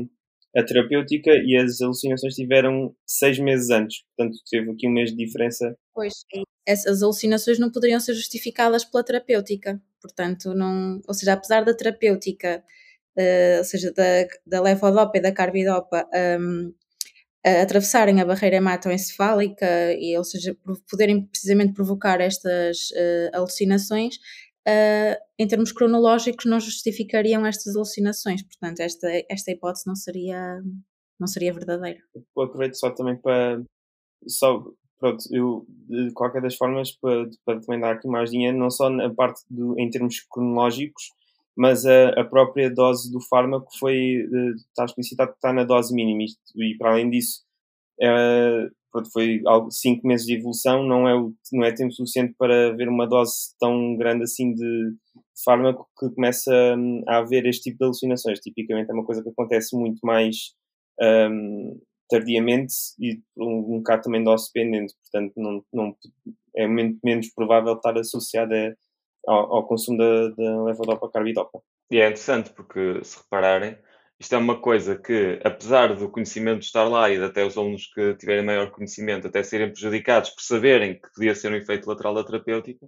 a 0.57 0.65
terapêutica 0.65 1.31
e 1.45 1.57
as 1.57 1.81
alucinações 1.81 2.35
tiveram 2.35 2.95
seis 3.05 3.39
meses 3.39 3.71
antes. 3.71 4.05
Portanto, 4.17 4.39
teve 4.49 4.71
aqui 4.71 4.89
um 4.89 4.93
mês 4.93 5.11
de 5.11 5.17
diferença. 5.17 5.77
Pois, 5.93 6.25
essas 6.67 7.03
alucinações 7.03 7.59
não 7.59 7.71
poderiam 7.71 8.01
ser 8.01 8.15
justificadas 8.15 8.85
pela 8.85 9.05
terapêutica. 9.05 9.81
Portanto, 10.07 10.55
não, 10.55 11.01
ou 11.07 11.15
seja, 11.15 11.33
apesar 11.35 11.65
da 11.65 11.75
terapêutica, 11.75 12.63
uh, 13.19 13.59
ou 13.59 13.65
seja, 13.65 13.93
da, 13.93 14.27
da 14.47 14.63
levodopa 14.63 15.19
e 15.19 15.21
da 15.21 15.33
carbidopa 15.33 16.09
um, 16.41 16.73
atravessarem 17.45 18.21
a 18.21 18.25
barreira 18.25 18.57
hematoencefálica 18.57 19.93
e, 19.93 20.17
ou 20.19 20.25
seja, 20.25 20.57
poderem 20.91 21.27
precisamente 21.27 21.75
provocar 21.75 22.21
estas 22.21 22.91
uh, 22.91 23.31
alucinações, 23.37 24.17
uh, 24.67 25.17
em 25.39 25.47
termos 25.47 25.71
cronológicos 25.71 26.45
não 26.47 26.59
justificariam 26.59 27.47
estas 27.47 27.77
alucinações, 27.77 28.43
portanto 28.43 28.81
esta, 28.81 29.09
esta 29.31 29.53
hipótese 29.53 29.87
não 29.87 29.95
seria, 29.95 30.61
não 31.21 31.29
seria 31.29 31.53
verdadeira. 31.53 32.01
Eu 32.15 32.43
aproveito 32.43 32.75
só 32.75 32.91
também 32.91 33.17
para, 33.17 33.63
só, 34.27 34.65
pronto, 34.99 35.25
eu 35.31 35.67
de 35.89 36.13
qualquer 36.13 36.43
das 36.43 36.57
formas, 36.57 36.93
para, 36.93 37.29
para 37.45 37.61
também 37.61 37.81
dar 37.81 37.93
aqui 37.93 38.09
mais 38.09 38.31
dinheiro, 38.31 38.57
não 38.57 38.71
só 38.71 38.91
na 38.91 39.13
parte 39.13 39.43
do, 39.51 39.79
em 39.79 39.89
termos 39.91 40.21
cronológicos, 40.31 41.11
mas 41.57 41.87
a, 41.87 42.11
a, 42.21 42.25
própria 42.25 42.69
dose 42.71 43.11
do 43.11 43.21
fármaco 43.21 43.69
foi, 43.79 44.27
está 44.69 44.85
explicitado 44.85 45.31
que 45.31 45.39
está 45.39 45.53
na 45.53 45.65
dose 45.65 45.95
mínima 45.95 46.25
e 46.57 46.77
para 46.77 46.93
além 46.93 47.09
disso 47.09 47.47
é, 48.01 48.69
foi 49.13 49.41
algo, 49.47 49.71
cinco 49.71 50.07
meses 50.07 50.27
de 50.27 50.35
evolução, 50.35 50.83
não 50.83 51.09
é, 51.09 51.15
não 51.53 51.65
é 51.65 51.73
tempo 51.73 51.93
suficiente 51.93 52.35
para 52.39 52.75
ver 52.75 52.89
uma 52.89 53.07
dose 53.07 53.55
tão 53.59 53.97
grande 53.97 54.25
assim 54.25 54.55
de 54.55 54.95
fármaco 55.45 55.89
que 55.99 56.11
começa 56.15 56.53
hum, 56.77 57.03
a 57.07 57.19
haver 57.19 57.47
este 57.47 57.71
tipo 57.71 57.79
de 57.79 57.85
alucinações. 57.85 58.41
Tipicamente 58.41 58.91
é 58.91 58.95
uma 58.95 59.05
coisa 59.05 59.23
que 59.23 59.29
acontece 59.29 59.77
muito 59.77 59.99
mais 60.03 60.55
um, 61.01 61.79
tardiamente 62.09 62.75
e 62.99 63.21
um, 63.37 63.75
um 63.75 63.79
bocado 63.79 64.03
também 64.03 64.23
dose 64.23 64.51
dependente, 64.53 64.95
portanto 65.03 65.33
não, 65.37 65.65
não, 65.73 65.97
é 66.57 66.67
muito 66.67 66.99
menos 67.05 67.33
provável 67.35 67.75
estar 67.75 67.97
associada 67.99 68.77
ao, 69.27 69.57
ao 69.57 69.67
consumo 69.67 69.99
da, 69.99 70.29
da 70.31 70.65
levodopa 70.65 71.11
carbidopa. 71.11 71.61
E 71.91 71.99
é 71.99 72.07
interessante 72.07 72.51
porque, 72.51 73.03
se 73.05 73.19
repararem, 73.19 73.77
isto 74.19 74.35
é 74.35 74.39
uma 74.39 74.59
coisa 74.61 74.97
que, 74.97 75.41
apesar 75.45 75.95
do 75.95 76.11
conhecimento 76.11 76.63
estar 76.63 76.85
lá 76.85 77.11
e 77.11 77.23
até 77.23 77.45
os 77.45 77.57
alunos 77.57 77.87
que 77.93 78.15
tiverem 78.17 78.45
maior 78.45 78.71
conhecimento 78.71 79.27
até 79.27 79.43
serem 79.43 79.71
prejudicados 79.71 80.31
por 80.31 80.41
saberem 80.43 80.95
que 80.95 81.13
podia 81.15 81.35
ser 81.35 81.53
um 81.53 81.57
efeito 81.57 81.89
lateral 81.89 82.15
da 82.15 82.25
terapêutica, 82.25 82.87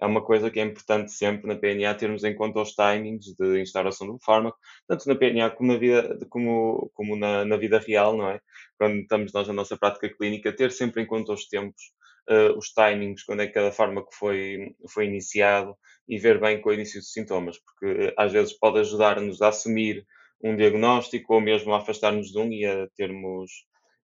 é 0.00 0.06
uma 0.06 0.22
coisa 0.22 0.50
que 0.50 0.60
é 0.60 0.62
importante 0.62 1.12
sempre 1.12 1.46
na 1.46 1.56
PNA 1.56 1.94
termos 1.94 2.24
em 2.24 2.34
conta 2.34 2.60
os 2.60 2.72
timings 2.74 3.34
de 3.34 3.60
instauração 3.60 4.06
do 4.06 4.18
fármaco, 4.18 4.58
tanto 4.86 5.08
na 5.08 5.14
PNA 5.14 5.50
como 5.50 5.72
na 5.72 5.78
vida, 5.78 6.18
como, 6.28 6.90
como 6.94 7.16
na, 7.16 7.44
na 7.44 7.56
vida 7.56 7.78
real, 7.78 8.16
não 8.16 8.28
é? 8.30 8.40
Quando 8.78 8.96
estamos 9.00 9.32
nós 9.32 9.48
na 9.48 9.54
nossa 9.54 9.76
prática 9.76 10.08
clínica, 10.08 10.54
ter 10.54 10.70
sempre 10.70 11.02
em 11.02 11.06
conta 11.06 11.32
os 11.32 11.48
tempos 11.48 11.92
uh, 12.30 12.56
os 12.56 12.68
timings, 12.72 13.22
quando 13.24 13.42
é 13.42 13.46
que 13.46 13.54
cada 13.54 13.72
fármaco 13.72 14.14
foi, 14.14 14.74
foi 14.88 15.06
iniciado 15.06 15.76
e 16.08 16.18
ver 16.18 16.40
bem 16.40 16.60
com 16.60 16.70
o 16.70 16.74
início 16.74 17.00
dos 17.00 17.12
sintomas, 17.12 17.58
porque 17.58 18.08
uh, 18.08 18.12
às 18.16 18.32
vezes 18.32 18.52
pode 18.52 18.78
ajudar-nos 18.80 19.40
a 19.42 19.48
assumir 19.48 20.04
um 20.42 20.54
diagnóstico 20.56 21.34
ou 21.34 21.40
mesmo 21.40 21.72
a 21.72 21.78
afastar-nos 21.78 22.30
de 22.30 22.38
um 22.38 22.52
e 22.52 22.64
a 22.66 22.86
termos 22.96 23.50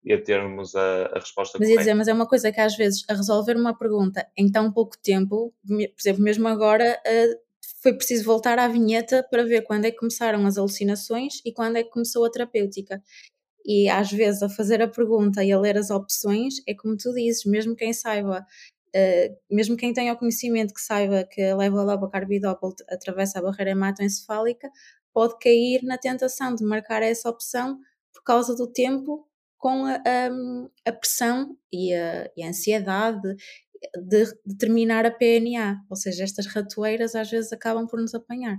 e 0.04 0.12
a 0.12 0.23
termos 0.23 0.75
a, 0.75 1.06
a 1.06 1.18
resposta 1.18 1.59
mas, 1.59 1.68
correta. 1.68 1.80
Dizer, 1.80 1.94
mas 1.94 2.09
é 2.09 2.12
uma 2.12 2.26
coisa 2.26 2.50
que 2.50 2.61
às 2.61 2.76
vezes 2.76 3.04
a 3.09 3.14
resolver 3.14 3.56
uma 3.56 3.76
pergunta 3.76 4.26
em 4.37 4.50
tão 4.50 4.73
pouco 4.73 4.97
tempo, 5.00 5.54
por 5.66 6.00
exemplo, 6.00 6.23
mesmo 6.23 6.49
agora 6.49 7.00
uh, 7.06 7.40
foi 7.80 7.94
preciso 7.94 8.25
voltar 8.25 8.59
à 8.59 8.68
vinheta 8.68 9.26
para 9.30 9.44
ver 9.44 9.62
quando 9.62 9.85
é 9.85 9.90
que 9.90 9.99
começaram 9.99 10.44
as 10.47 10.59
alucinações 10.59 11.35
e 11.44 11.52
quando 11.52 11.76
é 11.76 11.82
que 11.82 11.90
começou 11.90 12.25
a 12.25 12.30
terapêutica. 12.30 13.02
E 13.64 13.88
às 13.88 14.11
vezes 14.11 14.42
a 14.42 14.49
fazer 14.49 14.82
a 14.82 14.88
pergunta 14.88 15.44
e 15.44 15.52
a 15.52 15.61
ler 15.61 15.78
as 15.78 15.90
opções 15.90 16.54
é 16.66 16.75
como 16.75 16.97
tu 16.97 17.12
dizes, 17.12 17.44
mesmo 17.44 17.76
quem 17.76 17.92
saiba, 17.92 18.44
uh, 18.94 19.37
mesmo 19.49 19.76
quem 19.76 19.92
tenha 19.92 20.12
o 20.12 20.18
conhecimento 20.18 20.75
que 20.75 20.80
saiba 20.80 21.25
que 21.25 21.40
a 21.40 21.56
levodopa 21.56 22.11
carbidopa 22.11 22.75
atravessa 22.88 23.38
a 23.38 23.42
barreira 23.42 23.71
hematoencefálica, 23.71 24.68
pode 25.12 25.38
cair 25.38 25.82
na 25.85 25.97
tentação 25.97 26.54
de 26.56 26.64
marcar 26.64 27.02
essa 27.02 27.28
opção 27.28 27.78
por 28.12 28.25
causa 28.25 28.56
do 28.56 28.66
tempo 28.66 29.28
com 29.62 29.87
a, 29.87 29.95
a, 29.95 30.90
a 30.90 30.92
pressão 30.92 31.57
e 31.73 31.95
a, 31.95 32.28
e 32.37 32.42
a 32.42 32.49
ansiedade 32.49 33.37
de, 33.97 34.25
de 34.45 34.59
terminar 34.59 35.07
a 35.07 35.11
PNA, 35.12 35.85
ou 35.88 35.95
seja, 35.95 36.25
estas 36.25 36.47
ratoeiras 36.47 37.14
às 37.14 37.31
vezes 37.31 37.52
acabam 37.52 37.87
por 37.87 38.00
nos 38.00 38.12
apanhar. 38.12 38.59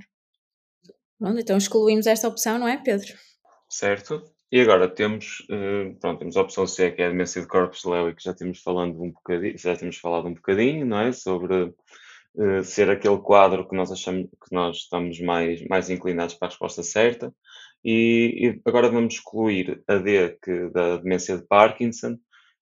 Pronto, 1.19 1.41
então 1.41 1.57
excluímos 1.57 2.07
esta 2.07 2.25
opção, 2.29 2.57
não 2.57 2.69
é, 2.69 2.77
Pedro? 2.77 3.13
Certo. 3.69 4.23
E 4.49 4.61
agora 4.61 4.87
temos, 4.87 5.41
uh, 5.49 5.93
pronto, 5.99 6.19
temos 6.19 6.37
a 6.37 6.41
opção 6.41 6.65
C, 6.65 6.91
que 6.91 7.01
é 7.01 7.07
a 7.07 7.09
demência 7.09 7.41
de 7.41 7.47
corpus 7.47 7.83
Lewy, 7.83 8.15
que 8.15 8.23
já 8.23 8.33
temos 8.33 8.61
falando 8.61 9.01
um 9.03 9.11
bocadinho, 9.11 9.57
já 9.57 9.75
temos 9.75 9.97
falado 9.97 10.27
um 10.29 10.33
bocadinho, 10.33 10.85
não 10.85 11.01
é? 11.01 11.11
Sobre 11.11 11.63
uh, 12.35 12.63
ser 12.63 12.89
aquele 12.89 13.17
quadro 13.17 13.67
que 13.67 13.75
nós 13.75 13.91
achamos 13.91 14.29
que 14.29 14.55
nós 14.55 14.77
estamos 14.77 15.19
mais, 15.19 15.61
mais 15.67 15.89
inclinados 15.89 16.35
para 16.35 16.47
a 16.47 16.51
resposta 16.51 16.81
certa. 16.81 17.33
E, 17.83 18.47
e 18.47 18.61
agora 18.65 18.89
vamos 18.89 19.15
excluir 19.15 19.83
a 19.87 19.97
D, 19.97 20.37
que, 20.41 20.69
da 20.69 20.97
demência 20.97 21.37
de 21.37 21.45
Parkinson. 21.45 22.17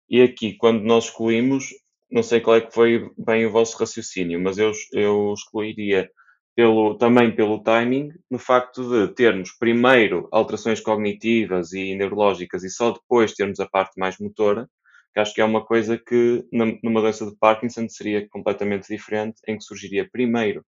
E 0.10 0.22
aqui, 0.22 0.56
quando 0.56 0.84
nós 0.84 1.06
excluímos, 1.06 1.70
não 2.12 2.24
sei 2.24 2.42
qual 2.42 2.58
é 2.58 2.62
que 2.62 2.74
foi 2.74 3.10
bem 3.18 3.46
o 3.46 3.52
vosso 3.52 3.78
raciocínio, 3.78 4.40
mas 4.42 4.58
eu, 4.58 4.72
eu 4.94 5.34
excluiria 5.34 6.10
pelo, 6.56 6.96
também 6.98 7.36
pelo 7.36 7.64
timing, 7.64 8.12
no 8.30 8.38
facto 8.38 8.88
de 8.90 9.14
termos 9.14 9.52
primeiro 9.52 10.28
alterações 10.32 10.80
cognitivas 10.80 11.74
e 11.74 11.96
neurológicas 11.96 12.64
e 12.64 12.70
só 12.70 12.92
depois 12.92 13.34
termos 13.34 13.60
a 13.60 13.68
parte 13.68 14.00
mais 14.00 14.18
motora, 14.20 14.70
que 15.14 15.20
acho 15.20 15.34
que 15.34 15.42
é 15.42 15.46
uma 15.46 15.66
coisa 15.66 15.98
que 15.98 16.44
numa 16.52 17.02
doença 17.02 17.26
de 17.26 17.36
Parkinson 17.38 17.88
seria 17.90 18.28
completamente 18.30 18.88
diferente, 18.88 19.40
em 19.48 19.58
que 19.58 19.64
surgiria 19.64 20.10
primeiro 20.12 20.64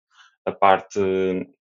a 0.44 0.52
parte, 0.52 1.00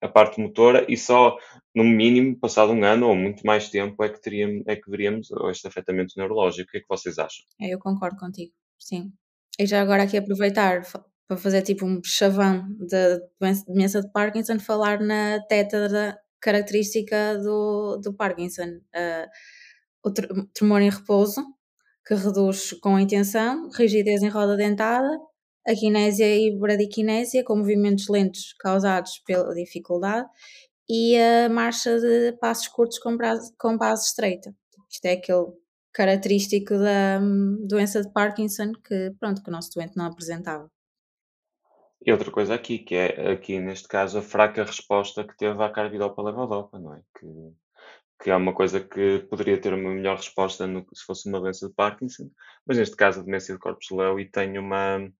a 0.01 0.07
parte 0.07 0.39
motora 0.41 0.85
e 0.89 0.97
só, 0.97 1.37
no 1.75 1.83
mínimo, 1.83 2.39
passado 2.39 2.71
um 2.71 2.83
ano 2.83 3.07
ou 3.07 3.15
muito 3.15 3.45
mais 3.45 3.69
tempo, 3.69 4.03
é 4.03 4.09
que, 4.09 4.21
teríamos, 4.21 4.63
é 4.67 4.75
que 4.75 4.89
veríamos 4.89 5.29
este 5.51 5.67
afetamento 5.67 6.13
neurológico. 6.17 6.69
O 6.69 6.71
que 6.71 6.77
é 6.77 6.81
que 6.81 6.87
vocês 6.89 7.17
acham? 7.19 7.45
É, 7.61 7.73
eu 7.73 7.79
concordo 7.79 8.17
contigo, 8.17 8.51
sim. 8.77 9.11
E 9.59 9.65
já 9.65 9.81
agora 9.81 10.03
aqui 10.03 10.17
aproveitar 10.17 10.81
para 11.27 11.37
fazer 11.37 11.61
tipo 11.61 11.85
um 11.85 12.01
chavão 12.03 12.67
da 12.89 13.19
doença 13.67 14.01
de 14.01 14.11
Parkinson, 14.11 14.59
falar 14.59 14.99
na 14.99 15.39
tétara 15.47 16.17
característica 16.41 17.37
do, 17.37 17.97
do 17.97 18.13
Parkinson. 18.13 18.79
Uh, 18.95 19.27
o 20.03 20.11
tremor 20.53 20.81
em 20.81 20.89
repouso, 20.89 21.43
que 22.05 22.15
reduz 22.15 22.73
com 22.81 22.97
intenção, 22.97 23.69
rigidez 23.69 24.23
em 24.23 24.29
roda 24.29 24.55
dentada, 24.55 25.19
a 25.67 25.73
kinésia 25.73 26.25
e 26.25 26.57
bradiquinésia, 26.57 27.43
com 27.43 27.57
movimentos 27.57 28.07
lentos 28.07 28.53
causados 28.59 29.19
pela 29.25 29.53
dificuldade, 29.53 30.27
e 30.89 31.15
a 31.17 31.49
marcha 31.49 31.99
de 31.99 32.33
passos 32.39 32.67
curtos 32.67 32.97
com, 32.99 33.15
base, 33.15 33.53
com 33.57 33.77
base 33.77 34.07
estreita. 34.07 34.53
Isto 34.89 35.05
é 35.05 35.11
aquele 35.13 35.45
característico 35.93 36.77
da 36.77 37.19
hum, 37.21 37.65
doença 37.67 38.01
de 38.01 38.11
Parkinson 38.11 38.73
que, 38.73 39.11
pronto, 39.19 39.43
que 39.43 39.49
o 39.49 39.51
nosso 39.51 39.71
doente 39.75 39.95
não 39.95 40.05
apresentava. 40.05 40.69
E 42.05 42.11
outra 42.11 42.31
coisa 42.31 42.55
aqui, 42.55 42.79
que 42.79 42.95
é 42.95 43.31
aqui 43.31 43.59
neste 43.59 43.87
caso 43.87 44.19
a 44.19 44.21
fraca 44.21 44.63
resposta 44.63 45.23
que 45.23 45.35
teve 45.37 45.61
à 45.61 45.69
carbidopa 45.69 46.21
levodopa, 46.21 46.79
não 46.79 46.95
é? 46.95 47.01
Que, 47.19 47.27
que 48.23 48.31
é 48.31 48.35
uma 48.35 48.53
coisa 48.53 48.79
que 48.79 49.19
poderia 49.29 49.59
ter 49.59 49.73
uma 49.73 49.91
melhor 49.91 50.15
resposta 50.17 50.65
no, 50.65 50.85
se 50.93 51.03
fosse 51.03 51.27
uma 51.27 51.39
doença 51.39 51.67
de 51.67 51.73
Parkinson, 51.73 52.31
mas 52.65 52.77
neste 52.77 52.95
caso 52.95 53.19
a 53.19 53.23
demência 53.23 53.53
de 53.53 53.59
Corpus-Lewis 53.59 54.29
tem 54.31 54.57
uma 54.57 55.11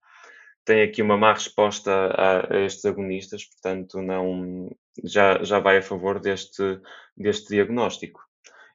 tem 0.70 0.84
aqui 0.84 1.02
uma 1.02 1.18
má 1.18 1.34
resposta 1.34 1.92
a, 1.92 2.54
a, 2.54 2.60
estes 2.64 2.86
agonistas, 2.86 3.44
portanto 3.44 4.04
não 4.04 4.70
já, 5.04 5.44
já 5.44 5.60
vai 5.60 5.80
a 5.80 5.82
favor 5.82 6.20
deste, 6.20 6.80
deste 7.18 7.50
diagnóstico. 7.50 8.22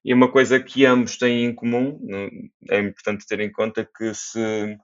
E 0.05 0.13
uma 0.13 0.29
coisa 0.29 0.59
que 0.59 0.85
ambos 0.85 1.17
têm 1.17 1.45
em 1.45 1.55
comum, 1.55 2.01
é 2.69 2.81
importante 2.81 3.25
ter 3.29 3.39
em 3.39 3.51
conta 3.51 3.89
que 3.97 4.13
se, 4.13 4.77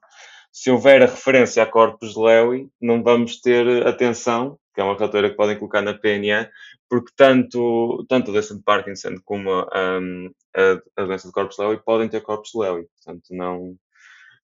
se 0.53 0.71
houver 0.71 1.03
a 1.03 1.07
referência 1.07 1.61
a 1.65 1.67
Corpus 1.67 2.17
Lewy, 2.17 2.69
não 2.81 3.03
vamos 3.03 3.41
ter 3.41 3.85
atenção, 3.89 4.57
que 4.73 4.81
é 4.81 4.85
uma 4.85 4.95
relatória 4.95 5.31
que 5.31 5.37
podem 5.37 5.59
colocar 5.59 5.83
na 5.83 5.95
PNA, 5.95 6.49
porque 6.89 7.13
tanto, 7.17 8.07
tanto 8.09 8.31
a 8.31 8.35
doença 8.35 8.55
de 8.55 8.63
Parkinson 8.63 9.17
como 9.25 9.51
um, 9.51 10.31
a, 10.55 11.03
a, 11.03 11.05
doença 11.05 11.27
de 11.27 11.35
Corpus 11.35 11.59
Lewy 11.59 11.83
podem 11.85 12.09
ter 12.09 12.21
Corpus 12.21 12.53
Lewy. 12.55 12.87
Portanto, 12.87 13.27
não, 13.31 13.77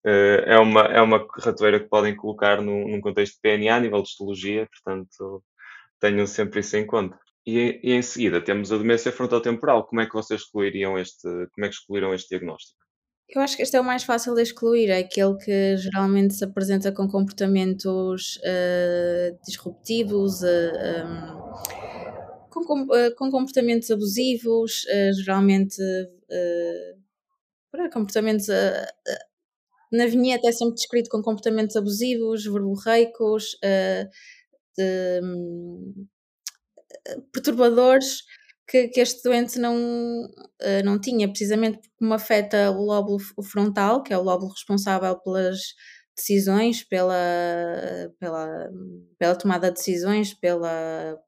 é, 0.08 0.58
uma, 0.58 0.82
é 0.82 1.00
uma 1.00 1.26
ratoeira 1.38 1.80
que 1.80 1.88
podem 1.88 2.14
colocar 2.14 2.62
no, 2.62 2.88
num 2.88 3.00
contexto 3.00 3.34
de 3.34 3.40
PNA 3.40 3.76
a 3.76 3.80
nível 3.80 4.02
de 4.02 4.08
histologia, 4.08 4.68
portanto, 4.70 5.42
tenham 6.00 6.26
sempre 6.26 6.60
isso 6.60 6.76
em 6.76 6.86
conta. 6.86 7.18
E, 7.46 7.80
e, 7.82 7.92
em 7.92 8.02
seguida 8.02 8.40
temos 8.40 8.72
a 8.72 8.78
demência 8.78 9.12
frontotemporal. 9.12 9.86
Como 9.86 10.00
é 10.00 10.06
que 10.06 10.14
vocês 10.14 10.42
excluiriam 10.42 10.98
este, 10.98 11.22
como 11.22 11.64
é 11.64 11.68
que 11.68 11.74
excluíram 11.74 12.12
este 12.12 12.30
diagnóstico? 12.30 12.76
Eu 13.28 13.40
acho 13.40 13.56
que 13.56 13.62
este 13.62 13.76
é 13.76 13.80
o 13.80 13.84
mais 13.84 14.04
fácil 14.04 14.34
de 14.34 14.42
excluir, 14.42 14.88
é 14.88 14.98
aquele 14.98 15.36
que 15.36 15.76
geralmente 15.76 16.34
se 16.34 16.44
apresenta 16.44 16.92
com 16.92 17.08
comportamentos 17.08 18.36
uh, 18.36 19.36
disruptivos, 19.44 20.42
uh, 20.42 21.04
um, 21.04 22.48
com, 22.48 22.64
com, 22.64 22.94
eh, 22.94 23.10
com 23.10 23.30
comportamentos 23.30 23.90
abusivos, 23.90 24.84
uh, 24.84 25.12
geralmente 25.12 25.82
uh, 25.82 26.96
comportamentos. 27.92 28.46
Na 29.92 30.06
vinheta 30.06 30.48
é 30.48 30.52
sempre 30.52 30.74
descrito 30.74 31.10
com 31.10 31.22
comportamentos 31.22 31.76
abusivos, 31.76 32.44
verborreicos, 32.44 33.56
de, 34.76 35.20
um, 35.22 36.06
perturbadores 37.32 38.22
que, 38.68 38.88
que, 38.88 39.00
este 39.00 39.22
doente 39.22 39.58
não, 39.58 39.76
não 40.84 41.00
tinha, 41.00 41.28
precisamente 41.28 41.78
porque 41.78 42.04
me 42.04 42.14
afeta 42.14 42.70
o 42.70 42.84
lóbulo 42.84 43.18
frontal, 43.44 44.02
que 44.02 44.12
é 44.12 44.18
o 44.18 44.22
lóbulo 44.22 44.50
responsável 44.52 45.16
pelas 45.20 45.58
decisões, 46.16 46.82
pela, 46.82 47.14
pela, 48.18 48.70
pela 49.18 49.36
tomada 49.36 49.68
de 49.68 49.74
decisões, 49.74 50.34
pela 50.34 51.18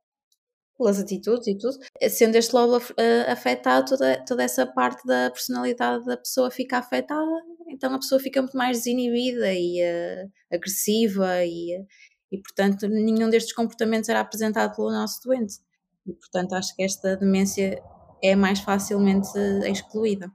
pelas 0.79 1.01
atitudes 1.01 1.49
e 1.49 1.59
tudo, 1.59 1.77
sendo 2.09 2.37
este 2.37 2.55
lóbulo 2.55 2.79
uh, 2.79 3.31
afetado, 3.31 3.91
toda, 3.91 4.25
toda 4.25 4.45
essa 4.45 4.65
parte 4.65 5.05
da 5.05 5.29
personalidade 5.31 6.05
da 6.05 6.17
pessoa 6.17 6.51
fica 6.51 6.79
afetada, 6.79 7.43
então 7.69 7.95
a 7.95 7.99
pessoa 7.99 8.21
fica 8.21 8.41
muito 8.41 8.57
mais 8.57 8.79
desinibida 8.79 9.53
e 9.53 9.81
uh, 9.83 10.31
agressiva 10.53 11.45
e, 11.45 11.85
e, 12.33 12.39
portanto, 12.39 12.89
nenhum 12.89 13.31
destes 13.31 13.55
comportamentos 13.55 14.09
era 14.09 14.21
apresentado 14.21 14.75
pelo 14.75 14.91
nosso 14.91 15.21
doente. 15.25 15.57
E, 16.07 16.13
portanto, 16.13 16.55
acho 16.55 16.75
que 16.75 16.83
esta 16.83 17.17
demência 17.17 17.83
é 18.23 18.35
mais 18.35 18.61
facilmente 18.61 19.29
excluída. 19.71 20.31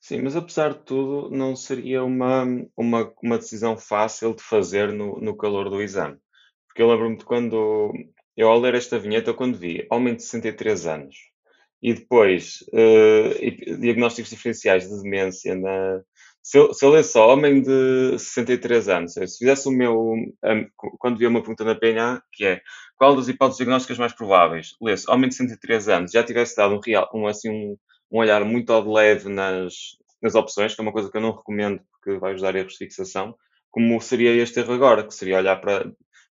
Sim, 0.00 0.22
mas 0.22 0.34
apesar 0.34 0.72
de 0.72 0.80
tudo, 0.80 1.30
não 1.30 1.54
seria 1.54 2.02
uma, 2.02 2.44
uma, 2.76 3.12
uma 3.22 3.38
decisão 3.38 3.76
fácil 3.76 4.34
de 4.34 4.42
fazer 4.42 4.92
no, 4.92 5.20
no 5.20 5.36
calor 5.36 5.68
do 5.68 5.82
exame. 5.82 6.18
Porque 6.66 6.80
eu 6.80 6.88
lembro-me 6.88 7.18
de 7.18 7.24
quando 7.24 7.92
eu, 8.36 8.48
ao 8.48 8.58
ler 8.58 8.74
esta 8.74 8.98
vinheta, 8.98 9.34
quando 9.34 9.58
vi 9.58 9.86
homem 9.90 10.16
de 10.16 10.22
63 10.22 10.86
anos 10.86 11.16
e 11.82 11.92
depois 11.92 12.64
uh, 12.72 13.78
diagnósticos 13.78 14.30
diferenciais 14.30 14.88
de 14.88 15.02
demência, 15.02 15.54
na... 15.54 16.02
se, 16.42 16.58
eu, 16.58 16.72
se 16.74 16.84
eu 16.84 16.90
ler 16.90 17.04
só 17.04 17.32
homem 17.32 17.62
de 17.62 18.18
63 18.18 18.88
anos, 18.88 19.12
se 19.12 19.38
fizesse 19.38 19.68
o 19.68 19.72
meu. 19.72 20.12
Um, 20.12 20.66
quando 20.98 21.18
vi 21.18 21.26
uma 21.26 21.40
pergunta 21.40 21.64
na 21.64 21.74
PNA, 21.74 22.22
que 22.32 22.44
é 22.44 22.60
qual 22.96 23.16
das 23.16 23.28
hipóteses 23.28 23.58
diagnósticas 23.58 23.98
mais 23.98 24.12
prováveis? 24.12 24.76
Lesse 24.80 25.10
homem 25.10 25.28
de 25.28 25.36
63 25.36 25.88
anos, 25.88 26.12
já 26.12 26.22
tivesse 26.22 26.56
dado 26.56 26.74
um, 26.74 26.80
real, 26.84 27.08
um, 27.14 27.26
assim, 27.26 27.50
um, 27.50 27.76
um 28.12 28.18
olhar 28.18 28.44
muito 28.44 28.72
ao 28.72 28.82
de 28.82 28.88
leve 28.90 29.28
nas, 29.28 29.74
nas 30.22 30.34
opções, 30.34 30.74
que 30.74 30.80
é 30.80 30.82
uma 30.82 30.92
coisa 30.92 31.10
que 31.10 31.16
eu 31.16 31.20
não 31.20 31.32
recomendo 31.32 31.80
porque 31.92 32.18
vai 32.18 32.32
ajudar 32.32 32.56
erros 32.56 32.72
de 32.72 32.78
fixação, 32.78 33.34
como 33.70 34.00
seria 34.00 34.34
este 34.34 34.60
erro 34.60 34.72
agora, 34.72 35.06
que 35.06 35.14
seria 35.14 35.38
olhar 35.38 35.56
para 35.60 35.84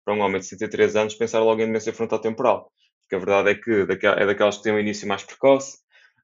para 0.08 0.15
um 0.15 0.21
homem 0.21 0.39
de 0.39 0.47
63 0.47 0.95
anos 0.95 1.15
pensar 1.15 1.41
logo 1.41 1.62
em 1.62 1.65
demência 1.65 1.91
frontotemporal. 1.91 2.71
Porque 3.01 3.15
a 3.15 3.19
verdade 3.19 3.49
é 3.49 3.55
que 3.55 3.86
é 4.05 4.25
daquelas 4.25 4.55
que 4.55 4.63
têm 4.63 4.71
um 4.71 4.79
início 4.79 5.05
mais 5.05 5.21
precoce. 5.21 5.79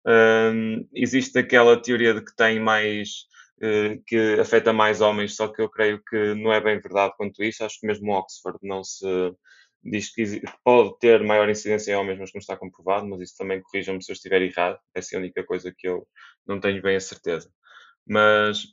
Um, 0.08 0.88
existe 0.94 1.38
aquela 1.38 1.76
teoria 1.76 2.14
de 2.14 2.24
que 2.24 2.34
tem 2.34 2.62
mais. 2.62 3.26
Uh, 3.62 4.02
que 4.06 4.40
afeta 4.42 4.74
mais 4.74 5.00
homens, 5.00 5.36
só 5.36 5.48
que 5.48 5.62
eu 5.62 5.70
creio 5.70 6.02
que 6.04 6.34
não 6.36 6.52
é 6.52 6.60
bem 6.60 6.80
verdade 6.82 7.14
quanto 7.16 7.44
isso. 7.44 7.64
Acho 7.64 7.80
que 7.80 7.88
mesmo 7.88 8.12
Oxford 8.12 8.58
não 8.62 8.84
se 8.84 9.06
diz 9.84 10.14
que 10.14 10.42
pode 10.64 10.98
ter 11.00 11.24
maior 11.24 11.50
incidência 11.50 11.92
em 11.92 11.96
homens, 11.96 12.20
mas 12.20 12.32
não 12.34 12.40
está 12.40 12.58
comprovado. 12.58 13.08
Mas 13.08 13.22
isso 13.22 13.38
também 13.38 13.62
corrijam-me 13.62 14.04
se 14.04 14.12
eu 14.12 14.14
estiver 14.14 14.42
errado. 14.42 14.80
Essa 14.94 15.16
é 15.16 15.18
a 15.18 15.22
única 15.22 15.44
coisa 15.46 15.74
que 15.78 15.88
eu 15.88 16.08
não 16.48 16.60
tenho 16.60 16.82
bem 16.82 16.96
a 16.96 17.00
certeza. 17.00 17.50
Mas 18.06 18.64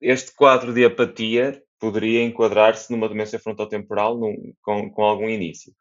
este 0.00 0.34
quadro 0.34 0.72
de 0.72 0.84
apatia 0.84 1.62
poderia 1.78 2.22
enquadrar-se 2.22 2.90
numa 2.90 3.08
demência 3.08 3.38
frontotemporal 3.38 4.18
num, 4.18 4.52
com, 4.62 4.90
com 4.90 5.02
algum 5.02 5.28
início, 5.28 5.72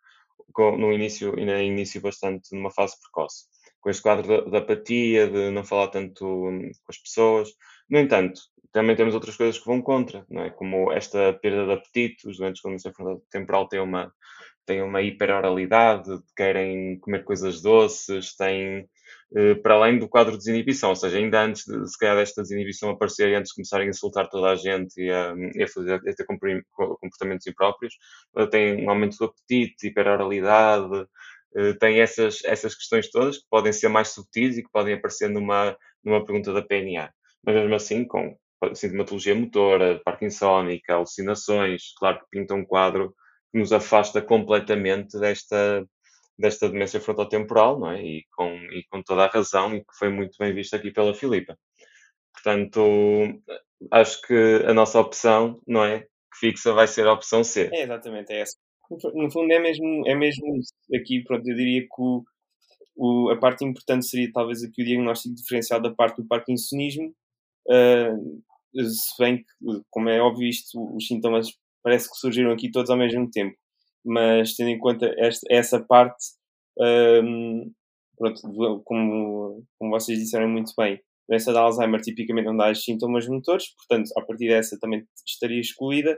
com, 0.53 0.77
no 0.77 0.91
início, 0.91 1.38
início 1.39 2.01
bastante 2.01 2.55
numa 2.55 2.71
fase 2.71 2.95
precoce, 3.01 3.45
com 3.79 3.89
este 3.89 4.01
quadro 4.01 4.49
da, 4.49 4.60
apatia, 4.60 5.27
de 5.27 5.51
não 5.51 5.63
falar 5.63 5.88
tanto 5.89 6.25
hum, 6.25 6.62
com 6.62 6.91
as 6.91 6.97
pessoas. 6.97 7.49
No 7.89 8.00
entanto, 8.00 8.41
também 8.71 8.95
temos 8.95 9.13
outras 9.13 9.36
coisas 9.36 9.58
que 9.58 9.65
vão 9.65 9.82
contra, 9.82 10.26
não 10.30 10.43
é? 10.43 10.50
Como 10.50 10.91
esta 10.91 11.34
perda 11.34 11.65
de 11.65 11.71
apetite, 11.73 12.28
os 12.28 12.38
doentes 12.38 12.62
com 12.62 12.69
demência 12.69 12.93
frontotemporal 12.93 13.67
têm 13.67 13.80
uma, 13.80 14.13
têm 14.65 14.82
uma 14.84 15.02
hiperoralidade, 15.02 16.10
querem 16.36 17.00
comer 17.00 17.23
coisas 17.23 17.62
doces, 17.62 18.36
têm 18.36 18.88
eh, 19.36 19.56
para 19.56 19.76
além 19.76 20.00
do 20.00 20.08
quadro 20.10 20.34
de 20.34 20.39
desinibição, 20.39 20.89
ou 20.89 20.95
seja, 20.95 21.17
ainda 21.17 21.41
antes 21.43 21.65
de 21.65 21.88
se 21.89 21.97
calhar 21.97 22.17
desta 22.17 22.41
desinibição 22.41 22.89
aparecer 22.89 23.30
e 23.30 23.36
antes 23.36 23.50
de 23.52 23.56
começarem 23.56 23.88
a 23.88 23.89
insultar 23.89 24.30
toda 24.30 24.52
a 24.52 24.56
gente 24.56 25.02
e 25.02 25.10
a, 25.12 25.34
e 25.56 25.63
a, 25.63 25.67
fazer, 25.67 25.95
a 25.95 26.13
ter 26.13 26.26
comportamentos 26.26 27.47
impróprios, 27.47 27.93
eh, 28.38 28.45
tem 28.47 28.86
um 28.86 28.89
aumento 28.89 29.17
do 29.17 29.26
apetite, 29.26 29.88
hiperoralidade, 29.88 31.08
eh, 31.56 31.73
tem 31.73 32.00
essas, 32.02 32.43
essas 32.45 32.76
questões 32.76 33.10
todas 33.10 33.38
que 33.38 33.45
podem 33.50 33.73
ser 33.73 33.89
mais 33.89 34.10
subtis 34.10 34.58
e 34.58 34.63
que 34.63 34.71
podem 34.71 34.93
aparecer 34.95 35.30
numa, 35.30 35.76
numa 36.04 36.23
pergunta 36.26 36.54
da 36.54 36.62
PNA. 36.62 37.12
Mas 37.45 37.56
mesmo 37.56 37.76
assim, 37.76 38.06
com 38.06 38.38
sintomatologia 38.73 39.36
motora, 39.36 40.02
parkinsónica, 40.04 40.93
alucinações, 40.93 41.93
claro 41.97 42.19
que 42.19 42.26
pinta 42.32 42.54
um 42.54 42.65
quadro 42.65 43.13
que 43.52 43.60
nos 43.60 43.71
afasta 43.71 44.21
completamente 44.21 45.19
desta, 45.19 45.86
desta 46.38 46.69
demência 46.69 47.00
frontotemporal, 47.00 47.80
não 47.80 47.91
é? 47.91 48.04
E 48.04 48.26
com, 48.36 48.50
e 48.50 48.84
com 48.89 49.02
toda 49.04 49.26
a 49.26 49.30
razão, 49.30 49.76
e 49.76 49.82
que 49.82 49.97
foi 49.97 50.10
muito 50.10 50.36
bem 50.39 50.54
visto 50.54 50.76
aqui 50.76 50.91
pela 50.91 51.13
Filipa. 51.13 51.58
Portanto, 52.34 52.82
acho 53.91 54.21
que 54.21 54.63
a 54.65 54.73
nossa 54.73 55.00
opção, 55.00 55.62
não 55.67 55.84
é? 55.84 56.02
Que 56.02 56.39
fixa 56.39 56.73
vai 56.73 56.88
ser 56.88 57.08
a 57.08 57.13
opção 57.13 57.43
C. 57.43 57.69
É, 57.73 57.84
exatamente, 57.84 58.32
é 58.32 58.41
essa. 58.41 58.58
No 59.13 59.30
fundo, 59.32 59.52
é 59.52 59.60
mesmo, 59.60 60.08
é 60.08 60.15
mesmo 60.15 60.60
aqui, 60.95 61.23
pronto, 61.23 61.47
eu 61.47 61.56
diria 61.56 61.82
que 61.82 61.88
o, 62.00 62.23
o, 62.95 63.30
a 63.32 63.38
parte 63.38 63.65
importante 63.65 64.08
seria 64.08 64.32
talvez 64.32 64.63
aqui 64.63 64.82
o 64.82 64.86
diagnóstico 64.86 65.36
diferencial 65.36 65.82
da 65.82 65.93
parte 65.93 66.21
do 66.21 66.28
parkinsonismo, 66.28 67.13
uh, 67.69 68.84
se 68.84 69.17
bem 69.19 69.38
que, 69.38 69.82
como 69.89 70.10
é 70.10 70.19
óbvio, 70.21 70.47
isto, 70.47 70.95
os 70.95 71.08
sintomas 71.08 71.47
parece 71.84 72.10
que 72.10 72.17
surgiram 72.17 72.51
aqui 72.51 72.71
todos 72.71 72.89
ao 72.89 72.97
mesmo 72.97 73.30
tempo 73.30 73.56
mas 74.08 74.56
tendo 74.56 74.69
em 74.69 74.80
conta 74.80 75.13
esta, 75.17 75.45
essa 75.49 75.84
parte, 75.84 76.25
um, 76.80 77.71
pronto, 78.17 78.41
como, 78.86 79.63
como 79.77 79.91
vocês 79.91 80.17
disseram 80.17 80.47
muito 80.47 80.71
bem, 80.77 80.99
doença 81.27 81.51
de 81.51 81.58
Alzheimer 81.58 81.99
tipicamente 82.01 82.45
não 82.45 82.56
dá 82.56 82.73
sintomas 82.73 83.27
motores, 83.27 83.65
portanto, 83.75 84.10
a 84.17 84.25
partir 84.25 84.47
dessa 84.47 84.80
também 84.80 85.06
estaria 85.25 85.60
excluída. 85.60 86.17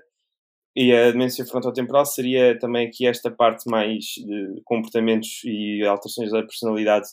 E 0.75 0.93
a 0.93 1.11
demência 1.11 1.45
frontotemporal 1.45 2.05
seria 2.05 2.57
também 2.59 2.87
aqui 2.87 3.07
esta 3.07 3.31
parte 3.31 3.67
mais 3.67 4.05
de 4.05 4.61
comportamentos 4.63 5.41
e 5.43 5.83
alterações 5.83 6.31
da 6.31 6.43
personalidade 6.43 7.07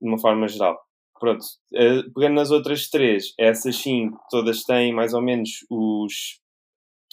de 0.00 0.08
uma 0.08 0.18
forma 0.18 0.48
geral. 0.48 0.80
Pronto, 1.22 1.44
eh, 1.72 2.02
pegando 2.12 2.34
nas 2.34 2.50
outras 2.50 2.90
três, 2.90 3.32
essas 3.38 3.76
sim, 3.76 4.10
todas 4.28 4.64
têm 4.64 4.92
mais 4.92 5.14
ou 5.14 5.22
menos 5.22 5.50
os 5.70 6.40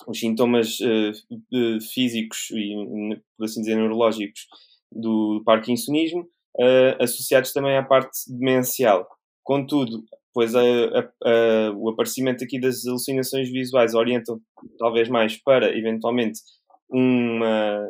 os 0.07 0.19
sintomas 0.19 0.79
uh, 0.79 1.81
físicos 1.93 2.49
e, 2.51 3.21
por 3.37 3.43
assim 3.45 3.59
dizer, 3.61 3.75
neurológicos 3.75 4.47
do 4.91 5.43
parkinsonismo, 5.45 6.21
uh, 6.21 7.03
associados 7.03 7.53
também 7.53 7.77
à 7.77 7.83
parte 7.83 8.17
demencial. 8.27 9.07
Contudo, 9.43 10.03
pois 10.33 10.55
a, 10.55 10.61
a, 10.61 11.11
a, 11.29 11.71
o 11.75 11.89
aparecimento 11.89 12.43
aqui 12.43 12.59
das 12.59 12.87
alucinações 12.87 13.51
visuais 13.51 13.93
orientam 13.93 14.39
talvez 14.79 15.07
mais 15.07 15.37
para, 15.37 15.77
eventualmente, 15.77 16.39
uma, 16.89 17.87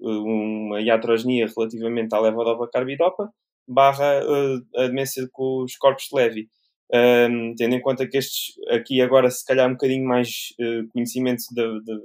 uma 0.00 0.80
iatrogenia 0.80 1.46
relativamente 1.54 2.14
à 2.14 2.20
levodopa 2.20 2.70
carbidopa, 2.72 3.30
barra 3.68 4.20
a 4.76 4.86
demência 4.86 5.28
com 5.32 5.64
os 5.64 5.76
corpos 5.76 6.04
de 6.04 6.16
Levy. 6.16 6.48
Um, 6.90 7.54
tendo 7.54 7.74
em 7.74 7.80
conta 7.82 8.08
que 8.08 8.16
estes 8.16 8.54
aqui 8.70 9.02
agora 9.02 9.30
se 9.30 9.44
calhar 9.44 9.68
um 9.68 9.72
bocadinho 9.72 10.06
mais 10.06 10.54
uh, 10.58 10.88
conhecimento 10.90 11.42
de, 11.52 12.00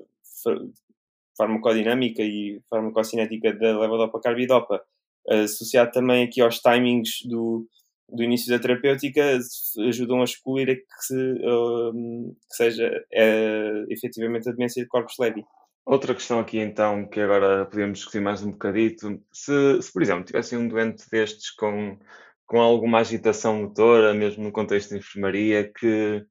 farmacodinâmica 1.38 2.22
e 2.22 2.62
farmacocinética 2.70 3.54
da 3.54 3.80
levodopa-carbidopa, 3.80 4.82
associado 5.28 5.92
também 5.92 6.26
aqui 6.26 6.42
aos 6.42 6.60
timings 6.60 7.22
do, 7.26 7.66
do 8.10 8.24
início 8.24 8.50
da 8.50 8.60
terapêutica, 8.60 9.40
ajudam 9.88 10.22
a 10.22 10.26
excluir 10.26 10.70
a 10.70 10.76
que, 10.76 11.16
um, 11.48 12.36
que 12.50 12.56
seja 12.56 12.90
uh, 12.90 13.92
efetivamente 13.92 14.50
a 14.50 14.52
demência 14.52 14.84
de 14.84 14.90
corpos 14.90 15.16
Levy. 15.18 15.44
Outra 15.86 16.14
questão 16.16 16.40
aqui 16.40 16.60
então, 16.60 17.06
que 17.06 17.20
agora 17.20 17.66
podemos 17.66 18.00
discutir 18.00 18.22
mais 18.22 18.42
um 18.42 18.52
bocadito, 18.52 19.22
se, 19.34 19.82
se 19.82 19.92
por 19.92 20.02
exemplo 20.02 20.24
tivesse 20.24 20.56
um 20.56 20.68
doente 20.68 21.04
destes 21.12 21.52
com, 21.52 22.00
com 22.46 22.62
alguma 22.62 23.00
agitação 23.00 23.62
motora, 23.64 24.14
mesmo 24.14 24.44
no 24.44 24.52
contexto 24.52 24.92
de 24.92 25.00
enfermaria, 25.00 25.66
que, 25.66 26.26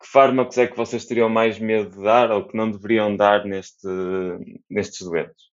que 0.00 0.06
fármacos 0.06 0.58
é 0.58 0.66
que 0.66 0.76
vocês 0.76 1.06
teriam 1.06 1.30
mais 1.30 1.58
medo 1.58 1.90
de 1.90 2.02
dar 2.02 2.30
ou 2.30 2.46
que 2.46 2.56
não 2.56 2.70
deveriam 2.70 3.16
dar 3.16 3.46
neste, 3.46 3.88
nestes 4.68 5.06
doentes? 5.06 5.50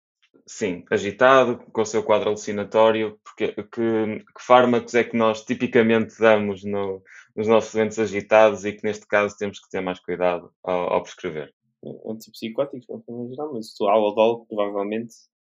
Sim, 0.46 0.84
agitado, 0.90 1.58
com 1.72 1.82
o 1.82 1.86
seu 1.86 2.04
quadro 2.04 2.28
alucinatório, 2.28 3.18
porque 3.24 3.52
que, 3.52 4.24
que 4.24 4.44
fármacos 4.46 4.94
é 4.94 5.02
que 5.02 5.16
nós 5.16 5.44
tipicamente 5.44 6.18
damos 6.20 6.62
no, 6.62 7.02
nos 7.34 7.48
nossos 7.48 7.72
doentes 7.74 7.98
agitados 7.98 8.64
e 8.64 8.72
que 8.72 8.84
neste 8.84 9.06
caso 9.06 9.36
temos 9.36 9.58
que 9.58 9.68
ter 9.70 9.80
mais 9.80 9.98
cuidado 9.98 10.52
ao, 10.62 10.92
ao 10.92 11.02
prescrever? 11.02 11.52
Antipsicóticos, 12.06 12.86
forma 12.86 13.28
geral, 13.28 13.52
mas 13.52 13.78
o 13.80 13.88
alodol, 13.88 14.46
provavelmente. 14.46 15.14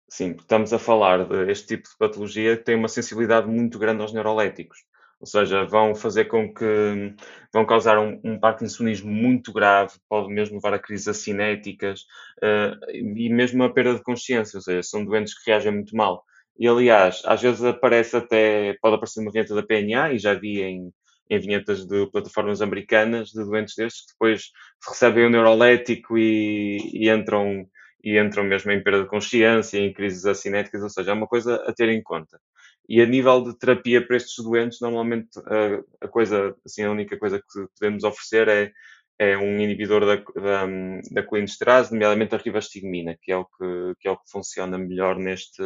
Sim, 0.09 0.33
estamos 0.33 0.73
a 0.73 0.79
falar 0.79 1.27
deste 1.27 1.77
tipo 1.77 1.89
de 1.89 1.97
patologia 1.99 2.57
que 2.57 2.65
tem 2.65 2.77
uma 2.77 2.89
sensibilidade 2.89 3.49
muito 3.49 3.79
grande 3.79 4.03
aos 4.03 4.13
neuroléticos 4.13 4.79
ou 5.25 5.27
seja, 5.27 5.65
vão 5.65 5.95
fazer 5.95 6.27
com 6.27 6.53
que 6.53 7.15
vão 7.51 7.65
causar 7.65 7.99
um, 7.99 8.21
um 8.23 8.39
parkinsonismo 8.39 9.11
muito 9.11 9.55
grave, 9.55 9.95
pode 10.07 10.29
mesmo 10.29 10.57
levar 10.57 10.75
a 10.75 10.79
crises 10.79 11.09
acinéticas 11.09 12.01
uh, 12.43 12.91
e 12.93 13.31
mesmo 13.31 13.65
a 13.65 13.73
perda 13.73 13.95
de 13.95 14.03
consciência, 14.03 14.59
ou 14.59 14.63
seja, 14.63 14.83
são 14.83 15.03
doentes 15.03 15.33
que 15.35 15.51
reagem 15.51 15.73
muito 15.73 15.97
mal. 15.97 16.23
E 16.59 16.69
aliás, 16.69 17.23
às 17.25 17.41
vezes 17.41 17.65
aparece 17.65 18.15
até, 18.17 18.77
pode 18.83 18.97
aparecer 18.97 19.21
uma 19.21 19.33
vinheta 19.33 19.55
da 19.55 19.63
PNA, 19.63 20.13
e 20.13 20.19
já 20.19 20.35
vi 20.35 20.61
em, 20.63 20.93
em 21.31 21.39
vinhetas 21.39 21.87
de 21.87 22.07
plataformas 22.11 22.61
americanas 22.61 23.31
de 23.31 23.45
doentes 23.45 23.75
destes 23.77 24.07
que 24.07 24.13
depois 24.13 24.51
recebem 24.87 25.27
o 25.27 25.31
neurolético 25.31 26.19
e, 26.19 26.79
e 26.93 27.11
entram 27.11 27.67
e 28.05 28.19
entram 28.19 28.45
mesmo 28.45 28.71
em 28.71 28.83
perda 28.83 29.03
de 29.03 29.09
consciência, 29.09 29.79
em 29.79 29.93
crises 29.93 30.27
acinéticas, 30.27 30.83
ou 30.83 30.91
seja, 30.91 31.11
é 31.11 31.15
uma 31.15 31.27
coisa 31.27 31.57
a 31.67 31.73
ter 31.73 31.89
em 31.89 32.03
conta. 32.03 32.39
E 32.87 33.01
a 33.01 33.07
nível 33.07 33.43
de 33.43 33.59
terapia 33.59 34.07
para 34.07 34.17
estes 34.17 34.45
doentes, 34.45 34.79
normalmente 34.83 35.39
a, 35.39 36.05
a 36.05 36.09
coisa, 36.09 36.55
assim, 36.67 36.83
a 36.83 36.91
única 36.91 37.19
coisa 37.19 37.39
que 37.39 37.67
podemos 37.79 38.05
oferecer 38.05 38.47
é, 38.49 38.73
é 39.19 39.39
um 39.39 39.59
inibidor 39.59 40.05
da, 40.05 40.17
da, 40.17 40.67
da 41.13 41.23
colinesterase, 41.23 41.93
nomeadamente 41.93 42.35
a 42.35 42.39
rivastigmina, 42.39 43.17
que 43.23 43.33
é 43.33 43.37
o 43.39 43.47
que, 43.47 43.95
que 44.01 44.07
é 44.07 44.11
o 44.11 44.19
que 44.19 44.31
funciona 44.31 44.77
melhor 44.77 45.17
neste, 45.17 45.63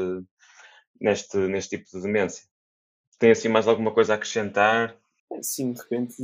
neste, 1.01 1.37
neste 1.39 1.77
tipo 1.77 1.91
de 1.93 2.03
demência. 2.03 2.47
Tem 3.19 3.33
assim 3.33 3.49
mais 3.49 3.67
alguma 3.67 3.93
coisa 3.93 4.13
a 4.13 4.17
acrescentar? 4.17 4.97
Sim, 5.43 5.73
de 5.73 5.81
repente, 5.81 6.17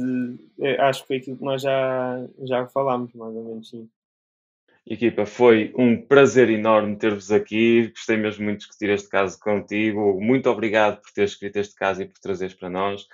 é, 0.61 0.81
acho 0.81 1.03
que 1.03 1.09
foi 1.09 1.17
aquilo 1.19 1.37
que 1.37 1.45
nós 1.45 1.63
já, 1.63 2.27
já 2.43 2.67
falámos, 2.67 3.13
mais 3.15 3.35
ou 3.35 3.45
menos, 3.45 3.69
sim. 3.69 3.89
Equipa, 4.87 5.25
foi 5.25 5.73
um 5.79 6.01
prazer 6.01 6.51
enorme 6.51 6.97
ter-vos 6.97 7.33
aqui. 7.33 7.89
Gostei 7.89 8.17
mesmo 8.19 8.45
muito 8.45 8.61
de 8.61 8.67
discutir 8.67 8.91
este 8.91 9.09
caso 9.09 9.39
contigo. 9.41 10.21
Muito 10.21 10.51
obrigado 10.51 11.01
por 11.01 11.11
teres 11.13 11.33
escrito 11.33 11.57
este 11.57 11.75
caso 11.75 12.03
e 12.03 12.07
por 12.07 12.19
trazeres 12.19 12.55
para 12.55 12.69
nós. 12.69 13.07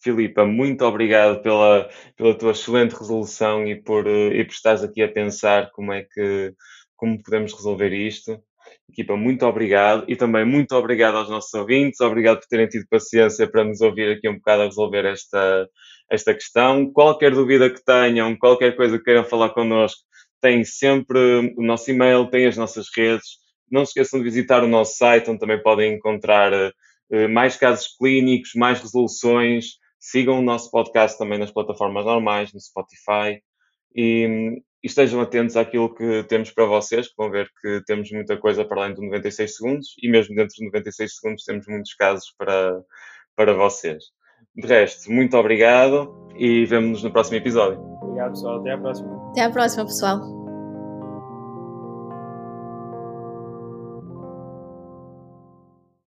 Filipa, 0.00 0.46
muito 0.46 0.84
obrigado 0.84 1.42
pela, 1.42 1.90
pela 2.16 2.36
tua 2.36 2.52
excelente 2.52 2.94
resolução 2.94 3.66
e 3.66 3.76
por, 3.82 4.06
e 4.06 4.42
por 4.44 4.52
estares 4.52 4.82
aqui 4.82 5.02
a 5.02 5.12
pensar 5.12 5.70
como 5.72 5.92
é 5.92 6.04
que 6.04 6.54
como 6.96 7.22
podemos 7.22 7.52
resolver 7.52 7.92
isto. 7.92 8.42
Equipa, 8.90 9.16
muito 9.16 9.44
obrigado 9.44 10.04
e 10.08 10.16
também 10.16 10.46
muito 10.46 10.72
obrigado 10.74 11.16
aos 11.18 11.28
nossos 11.28 11.52
ouvintes. 11.52 12.00
Obrigado 12.00 12.40
por 12.40 12.46
terem 12.46 12.66
tido 12.66 12.86
paciência 12.88 13.48
para 13.50 13.62
nos 13.62 13.80
ouvir 13.80 14.16
aqui 14.16 14.28
um 14.28 14.36
bocado 14.36 14.62
a 14.62 14.64
resolver 14.64 15.04
esta, 15.04 15.68
esta 16.10 16.32
questão. 16.32 16.90
Qualquer 16.90 17.32
dúvida 17.32 17.68
que 17.68 17.84
tenham, 17.84 18.36
qualquer 18.36 18.74
coisa 18.76 18.96
que 18.98 19.04
queiram 19.04 19.24
falar 19.24 19.50
connosco, 19.50 20.00
tem 20.40 20.64
sempre 20.64 21.52
o 21.56 21.62
nosso 21.62 21.90
e-mail, 21.90 22.30
tem 22.30 22.46
as 22.46 22.56
nossas 22.56 22.86
redes. 22.96 23.38
Não 23.70 23.84
se 23.84 23.90
esqueçam 23.90 24.20
de 24.20 24.24
visitar 24.24 24.64
o 24.64 24.68
nosso 24.68 24.96
site, 24.96 25.28
onde 25.30 25.40
também 25.40 25.62
podem 25.62 25.94
encontrar 25.94 26.52
uh, 26.52 27.28
mais 27.28 27.56
casos 27.56 27.88
clínicos, 27.98 28.52
mais 28.54 28.80
resoluções. 28.80 29.76
Sigam 30.00 30.38
o 30.38 30.42
nosso 30.42 30.70
podcast 30.70 31.18
também 31.18 31.38
nas 31.38 31.50
plataformas 31.50 32.06
normais, 32.06 32.52
no 32.54 32.60
Spotify. 32.60 33.42
E, 34.00 34.62
e 34.82 34.86
estejam 34.86 35.20
atentos 35.20 35.56
àquilo 35.56 35.92
que 35.92 36.22
temos 36.28 36.52
para 36.52 36.64
vocês, 36.66 37.08
que 37.08 37.14
vão 37.18 37.30
ver 37.30 37.50
que 37.60 37.82
temos 37.84 38.10
muita 38.12 38.36
coisa 38.36 38.64
para 38.64 38.82
além 38.82 38.94
de 38.94 39.04
96 39.04 39.56
segundos 39.56 39.88
e 40.00 40.08
mesmo 40.08 40.36
dentro 40.36 40.54
de 40.54 40.64
96 40.66 41.16
segundos 41.16 41.44
temos 41.44 41.66
muitos 41.66 41.94
casos 41.94 42.32
para, 42.38 42.80
para 43.34 43.54
vocês. 43.54 44.04
De 44.54 44.66
resto, 44.68 45.10
muito 45.10 45.36
obrigado 45.36 46.28
e 46.36 46.64
vemo-nos 46.64 47.02
no 47.02 47.12
próximo 47.12 47.38
episódio. 47.38 47.80
Obrigado, 48.02 48.30
pessoal. 48.30 48.60
Até 48.60 48.72
à 48.72 48.78
próxima. 48.78 49.30
Até 49.30 49.42
à 49.42 49.50
próxima, 49.50 49.84
pessoal. 49.84 50.37